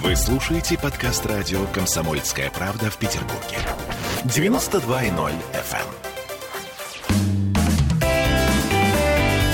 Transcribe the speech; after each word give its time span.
Вы 0.00 0.16
слушаете 0.16 0.78
подкаст 0.78 1.26
радио 1.26 1.66
«Комсомольская 1.66 2.50
правда» 2.50 2.90
в 2.90 2.96
Петербурге. 2.96 3.58
92.0 4.24 5.32
FM. 5.52 5.78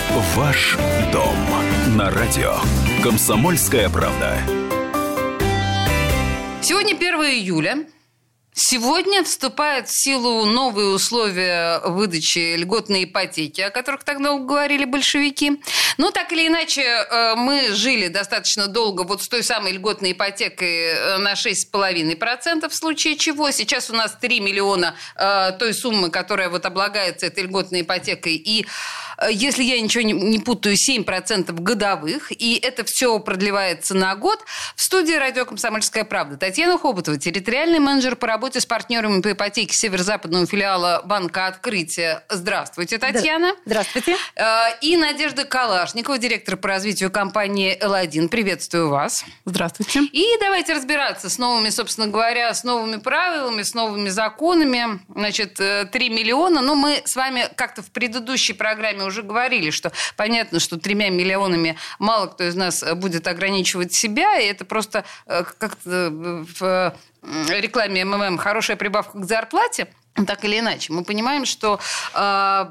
эм. 0.08 0.22
Ваш 0.36 0.76
дом 1.12 1.34
на 1.96 2.10
радио 2.12 2.54
«Комсомольская 3.02 3.88
правда». 3.88 4.38
Сегодня 6.62 6.94
1 6.94 7.02
июля. 7.24 7.86
Сегодня 8.60 9.22
вступают 9.22 9.88
в 9.88 9.96
силу 9.96 10.44
новые 10.44 10.88
условия 10.88 11.78
выдачи 11.84 12.56
льготной 12.56 13.04
ипотеки, 13.04 13.60
о 13.60 13.70
которых 13.70 14.02
тогда 14.02 14.36
говорили 14.36 14.84
большевики. 14.84 15.62
Но 15.96 16.10
так 16.10 16.32
или 16.32 16.48
иначе, 16.48 16.82
э, 16.82 17.34
мы 17.36 17.70
жили 17.70 18.08
достаточно 18.08 18.66
долго 18.66 19.02
вот 19.02 19.22
с 19.22 19.28
той 19.28 19.44
самой 19.44 19.74
льготной 19.74 20.10
ипотекой 20.10 20.86
э, 20.86 21.18
на 21.18 21.34
6,5% 21.34 22.68
в 22.68 22.74
случае 22.74 23.16
чего. 23.16 23.52
Сейчас 23.52 23.90
у 23.90 23.94
нас 23.94 24.16
3 24.20 24.40
миллиона 24.40 24.96
э, 25.14 25.52
той 25.56 25.72
суммы, 25.72 26.10
которая 26.10 26.48
вот 26.48 26.66
облагается 26.66 27.26
этой 27.26 27.44
льготной 27.44 27.82
ипотекой. 27.82 28.34
И 28.34 28.66
если 29.30 29.62
я 29.62 29.80
ничего 29.80 30.02
не, 30.02 30.12
не 30.12 30.38
путаю, 30.38 30.76
7% 30.76 31.52
годовых, 31.52 32.30
и 32.30 32.58
это 32.62 32.84
все 32.84 33.18
продлевается 33.18 33.94
на 33.94 34.14
год. 34.14 34.40
В 34.76 34.82
студии 34.82 35.14
«Радио 35.14 35.44
Комсомольская 35.44 36.04
правда» 36.04 36.36
Татьяна 36.36 36.78
Хоботова, 36.78 37.18
территориальный 37.18 37.78
менеджер 37.78 38.16
по 38.16 38.26
работе 38.26 38.60
с 38.60 38.66
партнерами 38.66 39.20
по 39.20 39.32
ипотеке 39.32 39.74
северо-западного 39.74 40.46
филиала 40.46 41.02
Банка 41.04 41.46
Открытия. 41.46 42.24
Здравствуйте, 42.28 42.98
Татьяна. 42.98 43.54
Здравствуйте. 43.64 44.16
И 44.80 44.96
Надежда 44.96 45.44
Калашникова, 45.44 46.18
директор 46.18 46.56
по 46.56 46.68
развитию 46.68 47.10
компании 47.10 47.78
«Л1». 47.80 48.28
Приветствую 48.28 48.88
вас. 48.88 49.24
Здравствуйте. 49.44 50.00
И 50.12 50.24
давайте 50.40 50.74
разбираться 50.74 51.28
с 51.28 51.38
новыми, 51.38 51.70
собственно 51.70 52.06
говоря, 52.06 52.52
с 52.54 52.64
новыми 52.64 52.96
правилами, 52.96 53.62
с 53.62 53.74
новыми 53.74 54.08
законами. 54.08 55.00
Значит, 55.08 55.54
3 55.54 55.90
э, 55.92 56.08
миллиона. 56.08 56.60
Ну, 56.60 56.74
мы 56.74 57.02
с 57.04 57.16
вами 57.16 57.48
как-то 57.56 57.82
в 57.82 57.90
предыдущей 57.90 58.52
программе 58.52 59.07
уже 59.08 59.22
говорили, 59.22 59.70
что 59.70 59.92
понятно, 60.16 60.60
что 60.60 60.78
тремя 60.78 61.10
миллионами 61.10 61.76
мало 61.98 62.26
кто 62.26 62.44
из 62.44 62.54
нас 62.54 62.84
будет 62.94 63.26
ограничивать 63.26 63.92
себя, 63.92 64.38
и 64.38 64.46
это 64.46 64.64
просто 64.64 65.04
э, 65.26 65.44
как-то 65.58 66.10
в 66.50 66.94
рекламе 67.50 68.04
МММ 68.04 68.38
хорошая 68.38 68.76
прибавка 68.76 69.18
к 69.18 69.24
зарплате, 69.24 69.88
так 70.26 70.44
или 70.44 70.58
иначе. 70.58 70.92
Мы 70.92 71.04
понимаем, 71.04 71.44
что 71.44 71.80
э, 72.14 72.66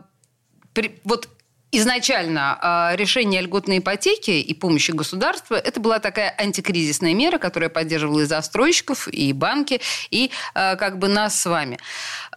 при, 0.74 1.00
вот 1.04 1.30
Изначально 1.72 2.58
э, 2.62 2.96
решение 2.96 3.42
льготной 3.42 3.80
ипотеки 3.80 4.32
и 4.32 4.54
помощи 4.54 4.92
государства– 4.92 5.56
это 5.56 5.82
была 5.82 6.00
такая 6.00 6.34
антикризисная 6.38 7.14
мера, 7.14 7.40
которая 7.40 7.70
поддерживала 7.70 8.22
и 8.22 8.26
застройщиков, 8.26 9.10
и 9.10 9.34
банки, 9.34 9.82
и 10.10 10.32
э, 10.56 10.76
как 10.78 10.98
бы 10.98 11.10
нас 11.10 11.42
с 11.42 11.46
вами. 11.46 11.78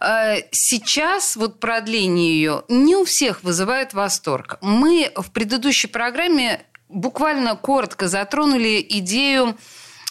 Э, 0.01 0.41
сейчас 0.51 1.37
вот 1.37 1.61
продление 1.61 2.33
ее 2.33 2.63
не 2.67 2.97
у 2.97 3.05
всех 3.05 3.41
вызывает 3.43 3.93
восторг. 3.93 4.57
Мы 4.61 5.11
в 5.15 5.31
предыдущей 5.31 5.87
программе 5.87 6.65
буквально 6.89 7.55
коротко 7.55 8.09
затронули 8.09 8.85
идею 8.89 9.57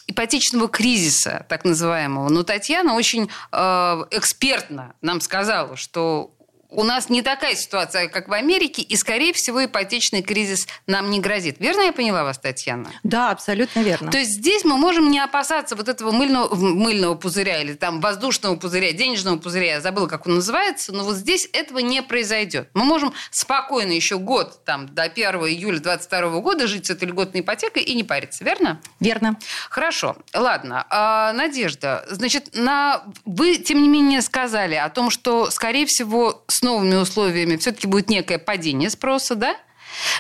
ипотечного 0.07 0.69
кризиса, 0.69 1.45
так 1.49 1.67
называемого. 1.67 2.31
Но 2.31 2.43
Татьяна 2.43 2.95
очень 2.95 3.31
э, 3.53 4.05
экспертно 4.11 4.95
нам 5.03 5.21
сказала, 5.21 5.77
что 5.77 6.35
у 6.71 6.85
нас 6.85 7.09
не 7.11 7.23
такая 7.23 7.55
ситуация, 7.55 8.09
как 8.09 8.29
в 8.29 8.33
Америке, 8.33 8.83
и, 8.83 8.97
скорее 8.97 9.33
всего, 9.33 9.65
ипотечный 9.65 10.23
кризис 10.23 10.67
нам 10.87 11.11
не 11.11 11.21
грозит. 11.21 11.57
Верно 11.59 11.83
я 11.83 11.93
поняла 11.93 12.25
вас, 12.25 12.39
Татьяна? 12.39 12.91
Да, 13.03 13.31
абсолютно 13.31 13.81
верно. 13.81 14.11
То 14.11 14.19
есть 14.19 14.33
здесь 14.33 14.65
мы 14.65 14.77
можем 14.77 15.11
не 15.11 15.19
опасаться 15.19 15.77
вот 15.77 15.89
этого 15.89 16.13
мыльного, 16.13 16.55
мыльного 16.55 17.15
пузыря 17.15 17.61
или 17.63 17.75
там 17.75 18.01
воздушного 18.01 18.57
пузыря, 18.57 18.93
денежного 18.93 19.39
пузыря, 19.39 19.75
я 19.75 19.81
забыла, 19.81 20.07
как 20.07 20.27
он 20.27 20.37
называется, 20.37 20.93
но 20.93 21.05
вот 21.05 21.17
здесь 21.17 21.49
этого 21.53 21.79
не 21.79 22.03
произойдет. 22.03 22.69
Мы 22.75 22.85
можем 22.85 23.13
спокойно 23.31 23.93
еще 23.93 24.19
год, 24.19 24.65
там, 24.65 24.89
до 24.95 25.03
1 25.03 25.25
июля 25.25 25.81
2022 25.81 26.41
года 26.41 26.67
жить 26.67 26.87
с 26.87 26.91
этой 26.91 27.09
льготной 27.09 27.41
ипотекой 27.41 27.83
и 27.83 27.95
не 27.95 28.05
париться, 28.05 28.45
верно? 28.45 28.81
Верно. 29.01 29.37
Хорошо, 29.69 30.17
ладно. 30.35 30.87
А, 30.91 31.33
Надежда, 31.33 32.05
значит, 32.09 32.51
на... 32.55 33.03
вы, 33.25 33.57
тем 33.57 33.83
не 33.83 33.89
менее, 33.89 34.23
сказали 34.23 34.75
о 34.75 34.89
том, 34.89 35.11
что, 35.11 35.51
скорее 35.51 35.87
всего, 35.87 36.45
с 36.61 36.63
новыми 36.63 36.95
условиями 36.97 37.57
все-таки 37.57 37.87
будет 37.87 38.11
некое 38.11 38.39
падение 38.39 38.91
спроса, 38.91 39.35
да? 39.35 39.57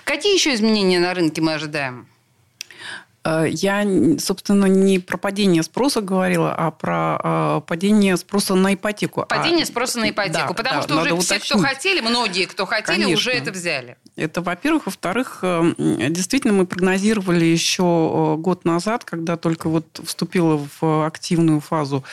Какие 0.05 0.33
еще 0.33 0.55
изменения 0.55 0.99
на 0.99 1.13
рынке 1.13 1.43
мы 1.43 1.53
ожидаем? 1.53 2.09
Э, 3.23 3.45
я, 3.49 3.87
собственно, 4.19 4.65
не 4.67 4.99
про 4.99 5.19
падение 5.19 5.63
спроса 5.63 6.01
говорила, 6.01 6.55
а 6.55 6.71
про 6.71 7.21
э, 7.23 7.61
падение 7.67 8.17
спроса 8.17 8.55
на 8.55 8.75
ипотеку. 8.75 9.27
Падение 9.29 9.65
а, 9.65 9.67
спроса 9.67 9.99
на 9.99 10.11
ипотеку, 10.11 10.49
да, 10.49 10.55
потому 10.55 10.81
да, 10.81 10.83
что 10.83 11.15
уже 11.15 11.17
все, 11.19 11.39
кто 11.39 11.59
хотели, 11.59 12.01
многие, 12.01 12.47
кто 12.47 12.65
хотели, 12.65 13.03
Конечно. 13.03 13.15
уже 13.15 13.33
это 13.33 13.53
взяли. 13.53 13.99
Это, 14.17 14.41
во-первых. 14.41 14.87
Во-вторых, 14.87 15.41
э, 15.43 15.73
действительно, 16.09 16.55
мы 16.55 16.67
прогнозировали 16.67 17.45
еще 17.45 18.37
год 18.39 18.65
назад, 18.65 19.05
когда 19.05 19.37
только 19.37 19.69
вот 19.69 20.01
вступила 20.05 20.67
в 20.81 21.07
активную 21.07 21.61
фазу 21.61 22.05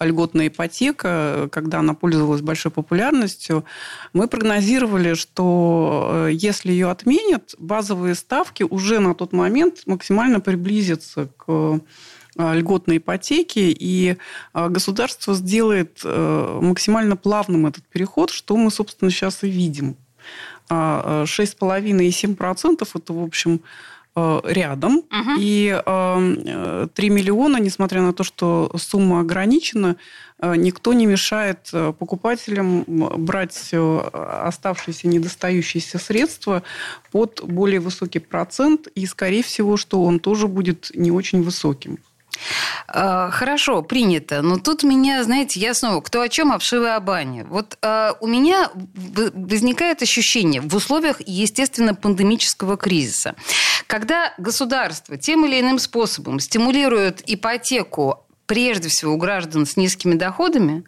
льготная 0.00 0.48
ипотека, 0.48 1.48
когда 1.52 1.80
она 1.80 1.92
пользовалась 1.92 2.40
большой 2.40 2.72
популярностью, 2.72 3.64
мы 4.14 4.28
прогнозировали, 4.28 5.14
что 5.14 6.28
если 6.30 6.72
ее 6.72 6.90
отменят, 6.90 7.54
базовые 7.58 8.14
ставки 8.14 8.62
уже 8.62 8.98
на 9.00 9.14
тот 9.14 9.32
момент 9.32 9.82
максимально 9.86 10.40
приблизиться 10.54 11.28
к 11.36 11.80
э, 12.36 12.54
льготной 12.54 12.98
ипотеке, 12.98 13.72
и 13.72 14.16
э, 14.54 14.68
государство 14.68 15.34
сделает 15.34 16.00
э, 16.04 16.58
максимально 16.62 17.16
плавным 17.16 17.66
этот 17.66 17.84
переход, 17.84 18.30
что 18.30 18.56
мы, 18.56 18.70
собственно, 18.70 19.10
сейчас 19.10 19.42
и 19.42 19.48
видим. 19.48 19.96
6,5 20.70 22.02
и 22.02 22.08
7% 22.08 22.88
это, 22.94 23.12
в 23.12 23.22
общем, 23.22 23.60
рядом. 24.16 24.98
Угу. 24.98 25.38
И 25.38 25.68
3 26.94 27.10
миллиона, 27.10 27.56
несмотря 27.56 28.00
на 28.02 28.12
то, 28.12 28.22
что 28.22 28.70
сумма 28.78 29.20
ограничена, 29.20 29.96
никто 30.40 30.92
не 30.92 31.06
мешает 31.06 31.70
покупателям 31.98 32.84
брать 32.86 33.74
оставшиеся 34.12 35.08
недостающиеся 35.08 35.98
средства 35.98 36.62
под 37.10 37.42
более 37.44 37.80
высокий 37.80 38.20
процент. 38.20 38.86
И, 38.94 39.06
скорее 39.06 39.42
всего, 39.42 39.76
что 39.76 40.02
он 40.02 40.20
тоже 40.20 40.46
будет 40.46 40.92
не 40.94 41.10
очень 41.10 41.42
высоким. 41.42 41.98
А, 42.86 43.30
хорошо, 43.30 43.82
принято. 43.82 44.42
Но 44.42 44.58
тут 44.58 44.82
меня, 44.82 45.22
знаете, 45.24 45.60
я 45.60 45.74
снова, 45.74 46.00
кто 46.00 46.20
о 46.20 46.28
чем, 46.28 46.52
обшивы 46.52 46.90
о 46.90 47.00
бане. 47.00 47.44
Вот 47.44 47.78
э, 47.82 48.12
у 48.20 48.26
меня 48.26 48.70
возникает 48.74 50.02
ощущение 50.02 50.60
в 50.60 50.74
условиях, 50.74 51.20
естественно, 51.26 51.94
пандемического 51.94 52.76
кризиса, 52.76 53.34
когда 53.86 54.34
государство 54.38 55.16
тем 55.16 55.46
или 55.46 55.60
иным 55.60 55.78
способом 55.78 56.40
стимулирует 56.40 57.22
ипотеку 57.26 58.23
прежде 58.46 58.88
всего 58.88 59.14
у 59.14 59.16
граждан 59.16 59.66
с 59.66 59.76
низкими 59.76 60.14
доходами, 60.14 60.84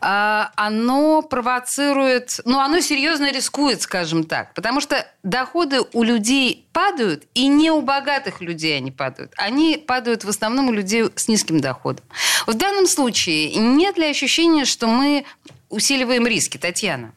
а, 0.00 0.52
оно 0.56 1.22
провоцирует, 1.22 2.40
ну, 2.44 2.60
оно 2.60 2.80
серьезно 2.80 3.32
рискует, 3.32 3.82
скажем 3.82 4.24
так, 4.24 4.54
потому 4.54 4.80
что 4.80 5.06
доходы 5.22 5.80
у 5.92 6.02
людей 6.02 6.66
падают, 6.72 7.24
и 7.34 7.48
не 7.48 7.70
у 7.70 7.82
богатых 7.82 8.40
людей 8.40 8.76
они 8.76 8.92
падают. 8.92 9.32
Они 9.36 9.76
падают 9.76 10.24
в 10.24 10.28
основном 10.28 10.68
у 10.68 10.72
людей 10.72 11.04
с 11.14 11.28
низким 11.28 11.60
доходом. 11.60 12.04
В 12.46 12.54
данном 12.54 12.86
случае 12.86 13.54
нет 13.54 13.98
ли 13.98 14.06
ощущения, 14.06 14.64
что 14.64 14.86
мы 14.86 15.24
усиливаем 15.68 16.26
риски, 16.26 16.58
Татьяна? 16.58 17.12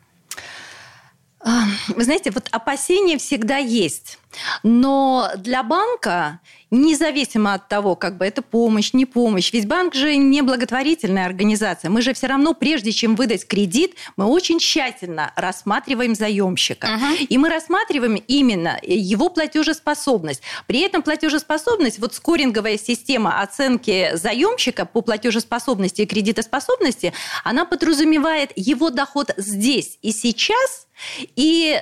Вы 1.87 2.03
знаете, 2.03 2.31
вот 2.31 2.47
опасения 2.51 3.17
всегда 3.17 3.57
есть. 3.57 4.17
Но 4.63 5.31
для 5.37 5.63
банка 5.63 6.39
независимо 6.71 7.55
от 7.55 7.67
того, 7.67 7.95
как 7.95 8.17
бы 8.17 8.25
это 8.25 8.41
помощь, 8.41 8.93
не 8.93 9.05
помощь. 9.05 9.51
Ведь 9.51 9.67
банк 9.67 9.95
же 9.95 10.15
не 10.15 10.41
благотворительная 10.41 11.25
организация. 11.25 11.89
Мы 11.89 12.01
же 12.01 12.13
все 12.13 12.27
равно, 12.27 12.53
прежде 12.53 12.91
чем 12.91 13.15
выдать 13.15 13.47
кредит, 13.47 13.95
мы 14.17 14.25
очень 14.25 14.59
тщательно 14.59 15.33
рассматриваем 15.35 16.13
заемщика. 16.13 16.87
Uh-huh. 16.87 17.25
И 17.25 17.37
мы 17.37 17.49
рассматриваем 17.49 18.15
именно 18.27 18.79
его 18.83 19.29
платежеспособность. 19.29 20.41
При 20.67 20.81
этом 20.81 21.01
платежеспособность, 21.01 21.99
вот 21.99 22.13
скоринговая 22.13 22.77
система 22.77 23.41
оценки 23.41 24.11
заемщика 24.13 24.85
по 24.85 25.01
платежеспособности 25.01 26.03
и 26.03 26.05
кредитоспособности, 26.05 27.13
она 27.43 27.65
подразумевает 27.65 28.51
его 28.55 28.89
доход 28.91 29.31
здесь 29.37 29.97
и 30.01 30.11
сейчас 30.11 30.87
и 31.35 31.79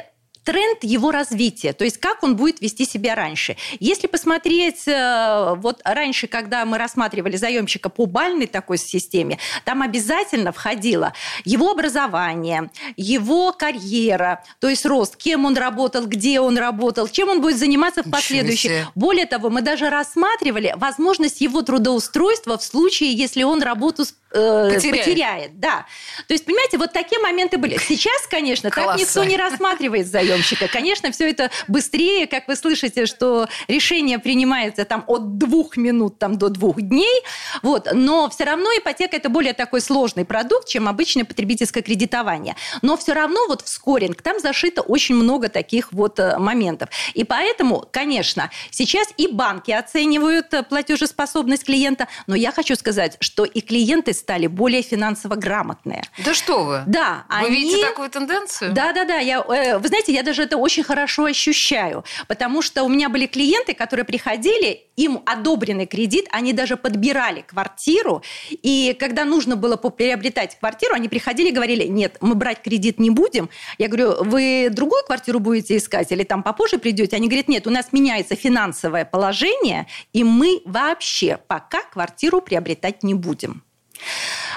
тренд 0.47 0.81
его 0.81 1.11
развития, 1.11 1.73
то 1.73 1.83
есть 1.83 1.97
как 1.97 2.23
он 2.23 2.37
будет 2.37 2.61
вести 2.61 2.85
себя 2.85 3.15
раньше. 3.15 3.57
Если 3.81 4.07
посмотреть 4.07 4.87
э, 4.87 5.55
вот 5.57 5.81
раньше, 5.83 6.27
когда 6.27 6.63
мы 6.63 6.77
рассматривали 6.77 7.35
заемщика 7.35 7.89
по 7.89 8.05
бальной 8.05 8.47
такой 8.47 8.77
системе, 8.77 9.39
там 9.65 9.81
обязательно 9.81 10.53
входило 10.53 11.11
его 11.43 11.71
образование, 11.71 12.71
его 12.95 13.51
карьера, 13.51 14.41
то 14.61 14.69
есть 14.69 14.85
рост, 14.85 15.17
кем 15.17 15.43
он 15.43 15.57
работал, 15.57 16.05
где 16.07 16.39
он 16.39 16.57
работал, 16.57 17.09
чем 17.09 17.27
он 17.27 17.41
будет 17.41 17.57
заниматься 17.57 18.01
в 18.01 18.09
последующем. 18.09 18.87
Более 18.95 19.25
того, 19.25 19.49
мы 19.49 19.61
даже 19.61 19.89
рассматривали 19.89 20.73
возможность 20.77 21.41
его 21.41 21.61
трудоустройства 21.61 22.57
в 22.57 22.63
случае, 22.63 23.11
если 23.11 23.43
он 23.43 23.61
работу 23.61 24.05
э, 24.31 24.71
потеряет. 24.73 25.05
потеряет. 25.05 25.59
Да. 25.59 25.85
То 26.27 26.33
есть, 26.33 26.45
понимаете, 26.45 26.77
вот 26.77 26.93
такие 26.93 27.19
моменты 27.21 27.57
были. 27.57 27.77
Сейчас, 27.77 28.27
конечно, 28.29 28.69
так 28.69 28.97
никто 28.97 29.23
не 29.23 29.37
рассматривает 29.37 30.07
заемщика. 30.07 30.67
Конечно, 30.67 31.11
все 31.11 31.29
это 31.29 31.49
быстрее, 31.67 32.27
как 32.27 32.47
вы 32.47 32.55
слышите, 32.55 33.05
что 33.05 33.47
решение 33.67 34.19
принимается 34.19 34.85
там 34.85 35.03
от 35.07 35.37
двух 35.37 35.77
минут 35.77 36.19
там, 36.19 36.37
до 36.37 36.49
двух 36.49 36.81
дней. 36.81 37.21
Вот. 37.61 37.89
Но 37.93 38.29
все 38.29 38.43
равно 38.43 38.69
ипотека 38.77 39.15
это 39.15 39.29
более 39.29 39.53
такой 39.53 39.81
сложный 39.81 40.25
продукт, 40.25 40.67
чем 40.67 40.87
обычное 40.87 41.25
потребительское 41.25 41.83
кредитование. 41.83 42.55
Но 42.81 42.97
все 42.97 43.13
равно 43.13 43.47
вот 43.47 43.61
в 43.61 43.67
скоринг 43.67 44.21
там 44.21 44.39
зашито 44.39 44.81
очень 44.81 45.15
много 45.15 45.49
таких 45.49 45.91
вот 45.93 46.19
э, 46.19 46.37
моментов. 46.37 46.89
И 47.13 47.23
поэтому, 47.23 47.85
конечно, 47.91 48.51
сейчас 48.71 49.07
и 49.17 49.27
банки 49.27 49.71
оценивают 49.71 50.53
э, 50.53 50.63
платежеспособность 50.63 51.65
клиента, 51.65 52.07
но 52.27 52.35
я 52.35 52.51
хочу 52.51 52.75
сказать, 52.75 53.17
что 53.19 53.45
и 53.45 53.61
клиенты 53.61 54.13
стали 54.17 54.47
более 54.47 54.81
финансово 54.81 55.35
грамотные. 55.35 56.03
Да 56.25 56.33
что 56.33 56.63
вы? 56.63 56.83
Да. 56.87 57.25
Вы 57.29 57.47
они... 57.47 57.49
видите 57.49 57.85
такую 57.85 58.09
тенденцию? 58.09 58.73
Да, 58.73 58.93
да, 58.93 59.05
да. 59.05 59.17
Я, 59.17 59.39
э, 59.39 59.77
вы 59.77 59.87
знаете, 59.87 60.13
я 60.13 60.23
даже 60.23 60.43
это 60.43 60.57
очень 60.57 60.83
хорошо 60.83 61.25
ощущаю, 61.25 62.03
потому 62.27 62.61
что 62.61 62.83
у 62.83 62.89
меня 62.89 63.09
были 63.09 63.27
клиенты, 63.27 63.73
которые 63.73 64.05
приходили, 64.05 64.87
им 64.95 65.21
одобренный 65.25 65.85
кредит, 65.85 66.25
они 66.31 66.53
даже 66.53 66.75
подбирали 66.75 67.41
квартиру, 67.41 68.23
и 68.49 68.95
когда 68.99 69.25
нужно 69.25 69.55
было 69.55 69.77
приобретать 69.77 70.57
квартиру, 70.59 70.95
они 70.95 71.07
приходили 71.07 71.49
и 71.49 71.51
говорили, 71.51 71.85
нет, 71.85 72.17
мы 72.21 72.35
брать 72.35 72.61
кредит 72.61 72.99
не 72.99 73.11
будем. 73.11 73.49
Я 73.77 73.87
говорю, 73.87 74.23
вы 74.23 74.69
другую 74.71 75.03
квартиру 75.03 75.39
будете 75.39 75.77
искать 75.77 76.11
или 76.11 76.23
там 76.23 76.43
попозже 76.43 76.77
придете? 76.79 77.15
Они 77.15 77.27
говорят, 77.27 77.47
нет, 77.47 77.67
у 77.67 77.69
нас 77.69 77.87
меняется 77.91 78.35
финансовое 78.35 79.05
положение, 79.05 79.87
и 80.13 80.23
мы 80.23 80.61
вообще 80.65 81.39
пока 81.47 81.81
квартиру 81.83 82.41
приобретать 82.41 83.03
не 83.03 83.13
будем. 83.13 83.63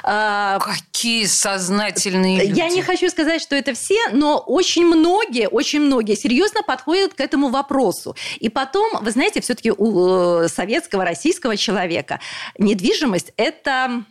А, 0.03 0.59
Какие 0.59 1.27
сознательные 1.27 2.47
люди. 2.47 2.59
Я 2.59 2.69
не 2.69 2.83
хочу 2.83 3.09
сказать, 3.09 3.41
что 3.43 3.57
это 3.57 3.75
все, 3.75 3.99
но 4.13 4.39
очень 4.39 4.85
многие, 4.85 5.49
очень 5.49 5.81
многие 5.81 6.15
серьезно 6.15 6.63
подходят 6.63 7.15
к 7.15 7.21
этому 7.21 7.49
вопросу. 7.49 8.17
И 8.39 8.49
потом, 8.49 9.03
вы 9.03 9.11
знаете, 9.11 9.41
все-таки 9.41 9.73
у 9.73 10.43
э, 10.43 10.49
советского, 10.49 11.05
российского 11.05 11.57
человека 11.57 12.21
недвижимость– 12.59 13.33
это 13.37 14.05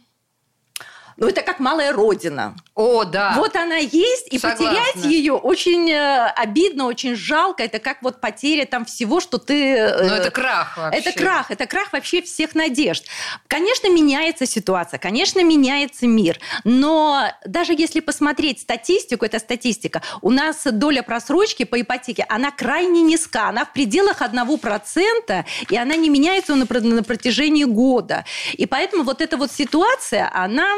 ну, 1.19 1.27
это 1.27 1.41
как 1.41 1.59
малая 1.59 1.91
родина. 1.91 2.55
О, 2.75 3.03
да. 3.03 3.33
Вот 3.35 3.55
она 3.57 3.75
есть, 3.75 4.27
и 4.31 4.39
Согласна. 4.39 4.67
потерять 4.67 5.05
ее 5.11 5.33
очень 5.33 5.91
э, 5.91 6.27
обидно, 6.35 6.85
очень 6.85 7.15
жалко. 7.15 7.61
Это 7.61 7.79
как 7.79 8.01
вот 8.01 8.21
потеря 8.21 8.65
там 8.65 8.85
всего, 8.85 9.19
что 9.19 9.37
ты... 9.37 9.75
Э, 9.75 10.07
ну, 10.07 10.13
это 10.15 10.31
крах 10.31 10.77
вообще. 10.77 10.99
Это 10.99 11.11
крах, 11.11 11.51
это 11.51 11.67
крах 11.67 11.91
вообще 11.91 12.21
всех 12.21 12.55
надежд. 12.55 13.05
Конечно, 13.47 13.89
меняется 13.89 14.45
ситуация, 14.45 14.97
конечно, 14.97 15.43
меняется 15.43 16.07
мир, 16.07 16.39
но 16.63 17.25
даже 17.45 17.73
если 17.73 17.99
посмотреть 17.99 18.61
статистику, 18.61 19.25
это 19.25 19.39
статистика, 19.39 20.01
у 20.21 20.31
нас 20.31 20.63
доля 20.63 21.03
просрочки 21.03 21.65
по 21.65 21.79
ипотеке, 21.81 22.25
она 22.29 22.51
крайне 22.51 23.01
низка, 23.01 23.49
она 23.49 23.65
в 23.65 23.73
пределах 23.73 24.21
1%, 24.21 25.45
и 25.69 25.77
она 25.77 25.95
не 25.95 26.09
меняется 26.09 26.55
на 26.55 26.65
протяжении 26.65 27.65
года. 27.65 28.23
И 28.53 28.65
поэтому 28.65 29.03
вот 29.03 29.21
эта 29.21 29.35
вот 29.35 29.51
ситуация, 29.51 30.31
она 30.33 30.77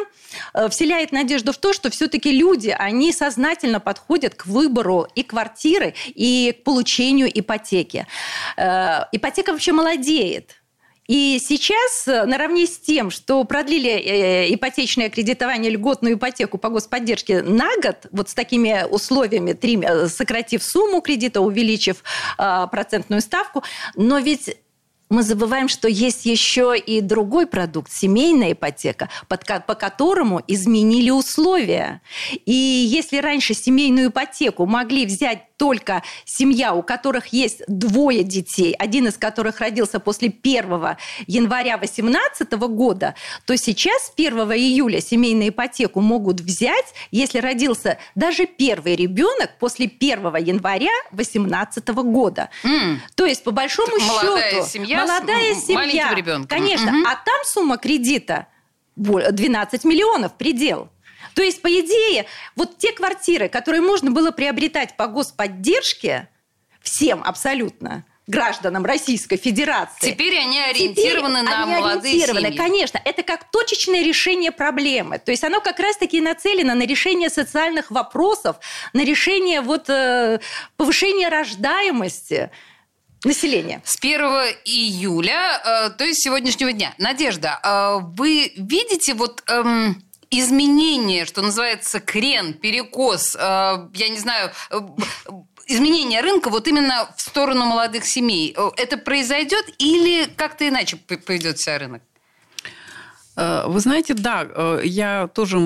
вселяет 0.69 1.11
надежду 1.11 1.53
в 1.53 1.57
то, 1.57 1.73
что 1.73 1.89
все-таки 1.89 2.31
люди, 2.31 2.75
они 2.77 3.11
сознательно 3.11 3.79
подходят 3.79 4.35
к 4.35 4.45
выбору 4.45 5.07
и 5.15 5.23
квартиры, 5.23 5.93
и 6.07 6.55
к 6.59 6.63
получению 6.63 7.29
ипотеки. 7.33 8.07
Э, 8.57 9.05
ипотека 9.11 9.51
вообще 9.51 9.71
молодеет. 9.71 10.55
И 11.07 11.39
сейчас 11.43 12.07
э, 12.07 12.25
наравне 12.25 12.65
с 12.67 12.77
тем, 12.77 13.11
что 13.11 13.43
продлили 13.43 14.53
ипотечное 14.53 15.09
кредитование, 15.09 15.71
льготную 15.71 16.15
ипотеку 16.15 16.57
по 16.57 16.69
господдержке 16.69 17.41
на 17.41 17.69
год, 17.81 18.07
вот 18.11 18.29
с 18.29 18.33
такими 18.33 18.85
условиями, 18.89 20.07
сократив 20.07 20.63
сумму 20.63 21.01
кредита, 21.01 21.41
увеличив 21.41 22.03
процентную 22.37 23.21
ставку, 23.21 23.63
но 23.95 24.19
ведь 24.19 24.57
мы 25.11 25.23
забываем, 25.23 25.67
что 25.67 25.87
есть 25.89 26.25
еще 26.25 26.75
и 26.77 27.01
другой 27.01 27.45
продукт, 27.45 27.91
семейная 27.91 28.53
ипотека, 28.53 29.09
под, 29.27 29.45
по 29.67 29.75
которому 29.75 30.41
изменили 30.47 31.09
условия. 31.09 32.01
И 32.45 32.51
если 32.53 33.17
раньше 33.17 33.53
семейную 33.53 34.09
ипотеку 34.09 34.65
могли 34.65 35.05
взять 35.05 35.50
только 35.61 36.01
семья, 36.25 36.73
у 36.73 36.81
которых 36.81 37.27
есть 37.27 37.61
двое 37.67 38.23
детей, 38.23 38.73
один 38.73 39.05
из 39.05 39.17
которых 39.19 39.59
родился 39.59 39.99
после 39.99 40.29
1 40.29 40.97
января 41.27 41.77
2018 41.77 42.51
года, 42.53 43.13
то 43.45 43.55
сейчас 43.55 44.07
с 44.07 44.11
1 44.17 44.33
июля 44.53 45.01
семейную 45.01 45.49
ипотеку 45.49 46.01
могут 46.01 46.41
взять, 46.41 46.95
если 47.11 47.37
родился 47.37 47.99
даже 48.15 48.47
первый 48.47 48.95
ребенок 48.95 49.51
после 49.59 49.85
1 49.85 50.35
января 50.37 50.89
2018 51.11 51.89
года. 51.89 52.49
Mm. 52.63 52.97
То 53.13 53.27
есть, 53.27 53.43
по 53.43 53.51
большому 53.51 53.99
молодая 53.99 54.49
счету, 54.49 54.65
семья 54.67 55.05
молодая 55.05 55.53
с 55.53 55.67
семья, 55.67 56.11
ребенком. 56.15 56.47
конечно, 56.47 56.89
mm-hmm. 56.89 57.05
а 57.05 57.15
там 57.23 57.39
сумма 57.45 57.77
кредита 57.77 58.47
12 58.95 59.83
миллионов 59.83 60.39
предел. 60.39 60.89
То 61.33 61.41
есть, 61.41 61.61
по 61.61 61.67
идее, 61.67 62.25
вот 62.55 62.77
те 62.77 62.91
квартиры, 62.91 63.49
которые 63.49 63.81
можно 63.81 64.11
было 64.11 64.31
приобретать 64.31 64.97
по 64.97 65.07
господдержке, 65.07 66.27
всем 66.81 67.23
абсолютно, 67.23 68.05
гражданам 68.27 68.85
Российской 68.85 69.37
Федерации. 69.37 70.11
Теперь 70.11 70.37
они 70.39 70.59
ориентированы 70.59 71.41
Теперь 71.41 71.53
на 71.53 71.63
они 71.63 71.73
молодые 71.73 72.13
ориентированы. 72.13 72.47
семьи. 72.47 72.57
Конечно, 72.57 73.01
это 73.03 73.23
как 73.23 73.51
точечное 73.51 74.03
решение 74.03 74.51
проблемы. 74.51 75.19
То 75.19 75.31
есть 75.31 75.43
оно 75.43 75.59
как 75.59 75.79
раз-таки 75.79 76.21
нацелено 76.21 76.73
на 76.73 76.85
решение 76.85 77.29
социальных 77.29 77.91
вопросов, 77.91 78.57
на 78.93 79.03
решение 79.03 79.61
вот, 79.61 79.89
э, 79.89 80.39
повышения 80.77 81.29
рождаемости 81.29 82.51
населения. 83.23 83.81
С 83.83 83.97
1 83.99 84.21
июля, 84.65 85.61
э, 85.63 85.89
то 85.91 86.05
есть 86.05 86.23
сегодняшнего 86.23 86.71
дня. 86.71 86.93
Надежда, 86.97 87.59
э, 87.63 87.97
вы 88.01 88.53
видите 88.55 89.13
вот... 89.13 89.43
Э, 89.47 89.63
изменение, 90.31 91.25
что 91.25 91.41
называется, 91.41 91.99
крен, 91.99 92.53
перекос, 92.53 93.35
э, 93.35 93.39
я 93.39 94.09
не 94.09 94.17
знаю, 94.17 94.51
э, 94.71 94.79
изменение 95.67 96.21
рынка 96.21 96.49
вот 96.49 96.67
именно 96.67 97.13
в 97.15 97.21
сторону 97.21 97.65
молодых 97.65 98.05
семей, 98.05 98.55
э, 98.57 98.69
это 98.77 98.97
произойдет 98.97 99.65
или 99.77 100.25
как-то 100.35 100.67
иначе 100.67 100.97
поведет 100.97 101.59
себя 101.59 101.77
рынок? 101.77 102.01
Вы 103.37 103.79
знаете, 103.79 104.13
да, 104.13 104.45
я 104.83 105.29
тоже 105.33 105.57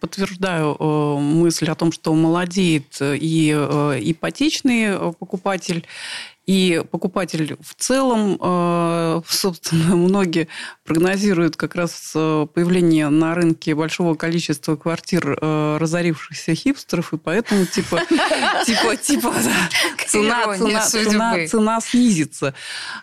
подтверждаю 0.00 0.76
мысль 1.20 1.70
о 1.70 1.76
том, 1.76 1.92
что 1.92 2.12
молодеет 2.14 3.00
и 3.00 3.52
ипотечный 3.52 5.12
покупатель, 5.14 5.86
и 6.46 6.82
покупатель 6.90 7.56
в 7.60 7.74
целом, 7.76 8.36
э, 8.40 9.22
собственно, 9.28 9.94
многие 9.96 10.48
прогнозируют 10.84 11.56
как 11.56 11.76
раз 11.76 12.12
э, 12.16 12.46
появление 12.52 13.10
на 13.10 13.34
рынке 13.34 13.74
большого 13.76 14.14
количества 14.14 14.74
квартир 14.74 15.38
э, 15.40 15.76
разорившихся 15.80 16.54
хипстеров, 16.54 17.12
и 17.12 17.16
поэтому 17.16 17.64
типа, 17.64 18.00
типа, 18.66 18.96
типа 18.96 19.32
цена, 20.08 20.54
цена, 20.56 20.80
цена, 20.86 21.46
цена 21.46 21.80
снизится. 21.80 22.54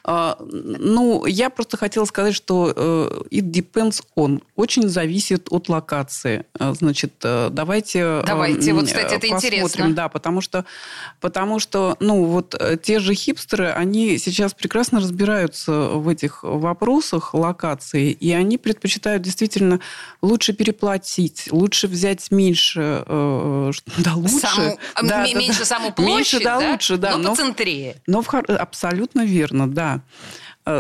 Ну, 0.05 1.25
я 1.25 1.50
просто 1.50 1.77
хотела 1.77 2.05
сказать, 2.05 2.36
что 2.36 3.25
it 3.31 3.51
depends 3.51 4.03
on. 4.17 4.41
Очень 4.55 4.89
зависит 4.89 5.48
от 5.50 5.69
локации. 5.69 6.46
Значит, 6.60 7.13
давайте 7.22 8.22
Давайте, 8.25 8.74
вот, 8.74 8.86
кстати, 8.86 9.15
это 9.15 9.27
интересно. 9.27 9.93
Да, 9.93 10.10
потому 10.10 10.41
что, 10.41 10.65
потому 11.22 11.60
что, 11.60 11.96
ну, 12.00 12.25
вот 12.25 12.60
те 12.84 13.00
же 13.00 13.13
хипстеры, 13.13 13.29
хипстеры, 13.30 13.70
они 13.70 14.18
сейчас 14.18 14.54
прекрасно 14.54 15.00
разбираются 15.00 15.72
в 15.72 16.08
этих 16.08 16.44
вопросах 16.44 17.34
локации, 17.34 18.12
и 18.12 18.32
они 18.32 18.58
предпочитают 18.58 19.22
действительно 19.22 19.80
лучше 20.22 20.54
переплатить, 20.54 21.48
лучше 21.52 21.88
взять 21.88 22.32
меньше, 22.32 23.04
э, 23.06 23.72
да, 23.98 24.16
лучше. 24.16 24.40
Саму, 24.40 24.80
да, 25.04 25.28
меньше 25.34 25.60
да, 25.60 25.66
саму 25.66 25.92
площадь, 25.92 26.16
меньше, 26.16 26.44
да, 26.44 26.60
да? 26.60 26.72
лучше, 26.72 26.98
да. 26.98 27.12
Но, 27.12 27.18
но 27.18 27.30
по 27.30 27.36
центре. 27.36 28.02
Но 28.08 28.22
в, 28.22 28.34
абсолютно 28.34 29.26
верно, 29.26 29.70
да. 29.70 30.02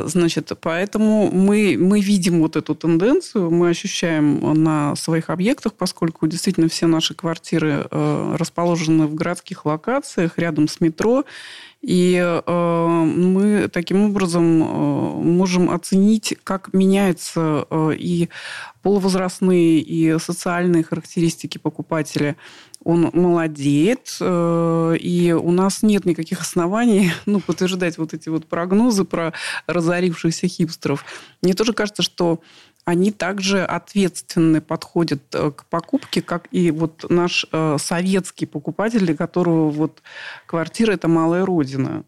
Значит, 0.05 0.51
поэтому 0.61 1.31
мы, 1.31 1.77
мы 1.79 2.01
видим 2.01 2.41
вот 2.41 2.55
эту 2.55 2.75
тенденцию, 2.75 3.51
мы 3.51 3.69
ощущаем 3.69 4.39
на 4.63 4.95
своих 4.95 5.29
объектах, 5.29 5.73
поскольку 5.73 6.27
действительно 6.27 6.69
все 6.69 6.87
наши 6.87 7.13
квартиры 7.13 7.87
расположены 7.91 9.07
в 9.07 9.15
городских 9.15 9.65
локациях, 9.65 10.37
рядом 10.37 10.67
с 10.67 10.79
метро, 10.79 11.25
и 11.81 12.17
э, 12.17 13.03
мы 13.05 13.69
таким 13.69 14.03
образом 14.03 14.61
э, 14.61 14.65
можем 15.23 15.69
оценить, 15.69 16.35
как 16.43 16.73
меняются 16.73 17.65
э, 17.69 17.93
и 17.97 18.29
полувозрастные, 18.81 19.79
и 19.79 20.19
социальные 20.19 20.83
характеристики 20.83 21.57
покупателя. 21.57 22.35
Он 22.83 23.09
молодеет, 23.13 24.17
э, 24.21 24.95
и 24.99 25.33
у 25.33 25.51
нас 25.51 25.83
нет 25.83 26.05
никаких 26.05 26.41
оснований 26.41 27.11
ну, 27.25 27.41
подтверждать 27.41 27.97
вот 27.97 28.13
эти 28.13 28.29
вот 28.29 28.45
прогнозы 28.45 29.03
про 29.03 29.33
разорившихся 29.67 30.47
хипстеров. 30.47 31.03
Мне 31.41 31.53
тоже 31.53 31.73
кажется, 31.73 32.03
что 32.03 32.39
они 32.85 33.11
также 33.11 33.63
ответственно 33.63 34.61
подходят 34.61 35.21
э, 35.33 35.51
к 35.51 35.65
покупке, 35.65 36.21
как 36.21 36.47
и 36.51 36.71
вот 36.71 37.05
наш 37.09 37.45
э, 37.51 37.77
советский 37.79 38.45
покупатель, 38.45 38.99
для 39.05 39.15
которого 39.15 39.69
вот 39.69 40.01
квартира– 40.45 40.91
это 40.93 41.07
малая 41.07 41.45
родина. 41.45 42.03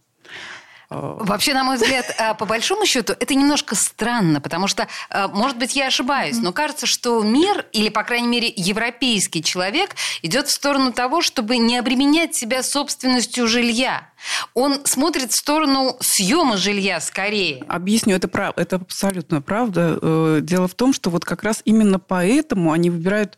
А. 0.91 1.15
Вообще, 1.19 1.53
на 1.53 1.63
мой 1.63 1.77
взгляд, 1.77 2.13
а, 2.19 2.33
по 2.33 2.45
большому 2.45 2.85
счету, 2.85 3.13
это 3.17 3.33
немножко 3.33 3.75
странно, 3.75 4.41
потому 4.41 4.67
что, 4.67 4.89
а, 5.09 5.29
может 5.29 5.57
быть, 5.57 5.73
я 5.73 5.87
ошибаюсь, 5.87 6.37
но 6.37 6.51
кажется, 6.51 6.85
что 6.85 7.23
мир, 7.23 7.65
или, 7.71 7.87
по 7.87 8.03
крайней 8.03 8.27
мере, 8.27 8.51
европейский 8.53 9.41
человек, 9.41 9.95
идет 10.21 10.47
в 10.47 10.51
сторону 10.51 10.91
того, 10.91 11.21
чтобы 11.21 11.57
не 11.57 11.77
обременять 11.77 12.35
себя 12.35 12.61
собственностью 12.61 13.47
жилья. 13.47 14.09
Он 14.53 14.85
смотрит 14.85 15.31
в 15.31 15.37
сторону 15.37 15.95
съема 16.01 16.57
жилья 16.57 16.99
скорее. 16.99 17.63
Объясню, 17.69 18.17
это, 18.17 18.27
прав, 18.27 18.53
это 18.57 18.75
абсолютно 18.75 19.41
правда. 19.41 19.97
Э, 20.01 20.39
дело 20.41 20.67
в 20.67 20.73
том, 20.73 20.93
что 20.93 21.09
вот 21.09 21.23
как 21.23 21.43
раз 21.43 21.61
именно 21.63 21.99
поэтому 21.99 22.73
они 22.73 22.89
выбирают 22.89 23.37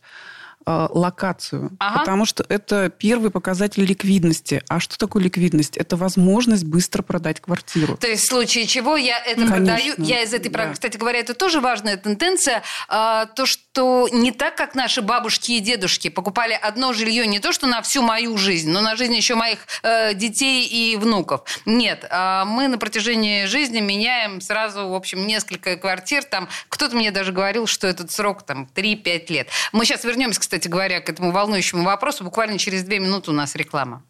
локацию. 0.66 1.72
Ага. 1.78 2.00
Потому 2.00 2.24
что 2.24 2.44
это 2.48 2.90
первый 2.90 3.30
показатель 3.30 3.84
ликвидности. 3.84 4.62
А 4.68 4.80
что 4.80 4.98
такое 4.98 5.22
ликвидность? 5.22 5.76
Это 5.76 5.96
возможность 5.96 6.64
быстро 6.64 7.02
продать 7.02 7.40
квартиру. 7.40 7.96
То 7.96 8.06
есть 8.06 8.24
в 8.24 8.28
случае 8.28 8.66
чего 8.66 8.96
я 8.96 9.18
это 9.18 9.46
Конечно. 9.46 9.56
продаю. 9.56 9.94
Я 9.98 10.22
из 10.22 10.32
этой 10.32 10.50
да. 10.50 10.72
Кстати 10.72 10.96
говоря, 10.96 11.18
это 11.18 11.34
тоже 11.34 11.60
важная 11.60 11.96
тенденция. 11.96 12.62
А, 12.88 13.26
то, 13.26 13.46
что 13.46 14.08
не 14.12 14.32
так, 14.32 14.56
как 14.56 14.74
наши 14.74 15.02
бабушки 15.02 15.52
и 15.52 15.60
дедушки 15.60 16.08
покупали 16.08 16.58
одно 16.60 16.92
жилье 16.92 17.26
не 17.26 17.40
то, 17.40 17.52
что 17.52 17.66
на 17.66 17.82
всю 17.82 18.02
мою 18.02 18.36
жизнь, 18.38 18.70
но 18.70 18.80
на 18.80 18.96
жизнь 18.96 19.14
еще 19.14 19.34
моих 19.34 19.58
э, 19.82 20.14
детей 20.14 20.66
и 20.66 20.96
внуков. 20.96 21.42
Нет. 21.66 22.06
А 22.10 22.44
мы 22.44 22.68
на 22.68 22.78
протяжении 22.78 23.46
жизни 23.46 23.80
меняем 23.80 24.40
сразу, 24.40 24.88
в 24.88 24.94
общем, 24.94 25.26
несколько 25.26 25.76
квартир. 25.76 26.24
Там 26.24 26.48
кто-то 26.68 26.96
мне 26.96 27.10
даже 27.10 27.32
говорил, 27.32 27.66
что 27.66 27.86
этот 27.86 28.10
срок 28.10 28.42
там 28.42 28.68
3-5 28.74 29.32
лет. 29.32 29.48
Мы 29.72 29.84
сейчас 29.84 30.04
вернемся, 30.04 30.40
кстати, 30.40 30.53
кстати 30.54 30.68
говоря, 30.68 31.00
к 31.00 31.08
этому 31.08 31.32
волнующему 31.32 31.82
вопросу. 31.82 32.22
Буквально 32.22 32.58
через 32.58 32.84
две 32.84 33.00
минуты 33.00 33.32
у 33.32 33.34
нас 33.34 33.56
реклама. 33.56 34.04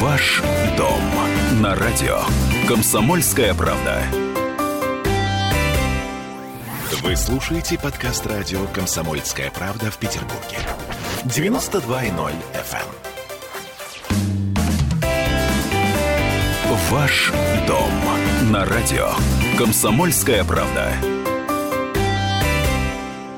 Ваш 0.00 0.42
дом 0.76 1.00
на 1.62 1.74
радио. 1.74 2.20
Комсомольская 2.68 3.54
правда. 3.54 4.02
Вы 7.02 7.16
слушаете 7.16 7.78
подкаст 7.78 8.26
радио 8.26 8.66
«Комсомольская 8.74 9.50
правда» 9.50 9.90
в 9.90 9.96
Петербурге. 9.96 10.58
92.0 11.24 12.32
FM. 12.52 12.84
Эм. 16.60 16.76
Ваш 16.90 17.32
дом 17.66 17.90
на 18.52 18.66
радио. 18.66 19.08
Комсомольская 19.56 20.44
правда. 20.44 20.92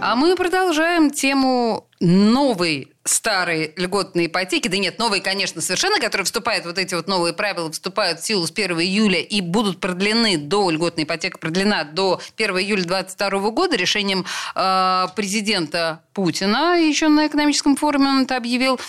А 0.02 0.16
мы 0.16 0.34
продолжаем 0.34 1.10
тему 1.10 1.86
новой 2.00 2.90
старой 3.04 3.74
льготной 3.76 4.26
ипотеки. 4.26 4.68
Да 4.68 4.78
нет, 4.78 4.98
новые, 4.98 5.20
конечно, 5.20 5.60
совершенно, 5.60 6.00
которые 6.00 6.24
вступают, 6.24 6.64
вот 6.64 6.78
эти 6.78 6.94
вот 6.94 7.06
новые 7.06 7.34
правила 7.34 7.70
вступают 7.70 8.20
в 8.20 8.26
силу 8.26 8.46
с 8.46 8.50
1 8.50 8.80
июля 8.80 9.20
и 9.20 9.42
будут 9.42 9.78
продлены 9.78 10.38
до, 10.38 10.70
льготная 10.70 11.04
ипотека 11.04 11.38
продлена 11.38 11.84
до 11.84 12.18
1 12.38 12.50
июля 12.58 12.84
2022 12.84 13.50
года 13.50 13.76
решением 13.76 14.24
э, 14.54 15.06
президента 15.14 16.00
Путина. 16.14 16.80
Еще 16.80 17.08
на 17.08 17.26
экономическом 17.26 17.76
форуме 17.76 18.08
он 18.08 18.22
это 18.22 18.36
объявил. 18.36 18.80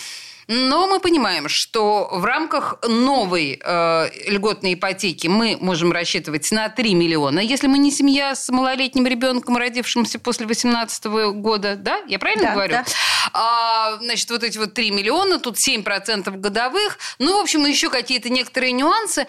Но 0.48 0.88
мы 0.88 1.00
понимаем, 1.00 1.48
что 1.48 2.10
в 2.12 2.26
рамках 2.26 2.80
новой 2.88 3.60
э, 3.64 4.10
льготной 4.28 4.74
ипотеки 4.74 5.28
мы 5.28 5.58
можем 5.60 5.92
рассчитывать 5.92 6.50
на 6.52 6.70
3 6.70 6.94
миллиона. 6.96 7.40
Если 7.40 7.68
мы 7.68 7.78
не 7.78 7.92
семья 7.92 8.36
с 8.36 8.50
малолетним 8.50 9.06
ребенком, 9.08 9.58
родившимся 9.58 10.20
после 10.20 10.46
18 10.46 11.06
года, 11.34 11.76
да? 11.76 12.02
Я 12.08 12.20
правильно 12.20 12.48
да, 12.48 12.54
говорю? 12.54 12.74
Да. 12.74 12.86
А, 13.34 13.98
значит, 13.98 14.30
вот 14.30 14.44
эти 14.44 14.58
вот 14.58 14.74
3 14.74 14.92
миллиона, 14.92 15.40
тут 15.40 15.58
7% 15.58 16.30
годовых. 16.38 16.98
Ну, 17.20 17.38
в 17.38 17.42
общем, 17.42 17.66
еще 17.66 17.90
какие-то 17.90 18.30
некоторые 18.30 18.72
нюансы. 18.72 19.28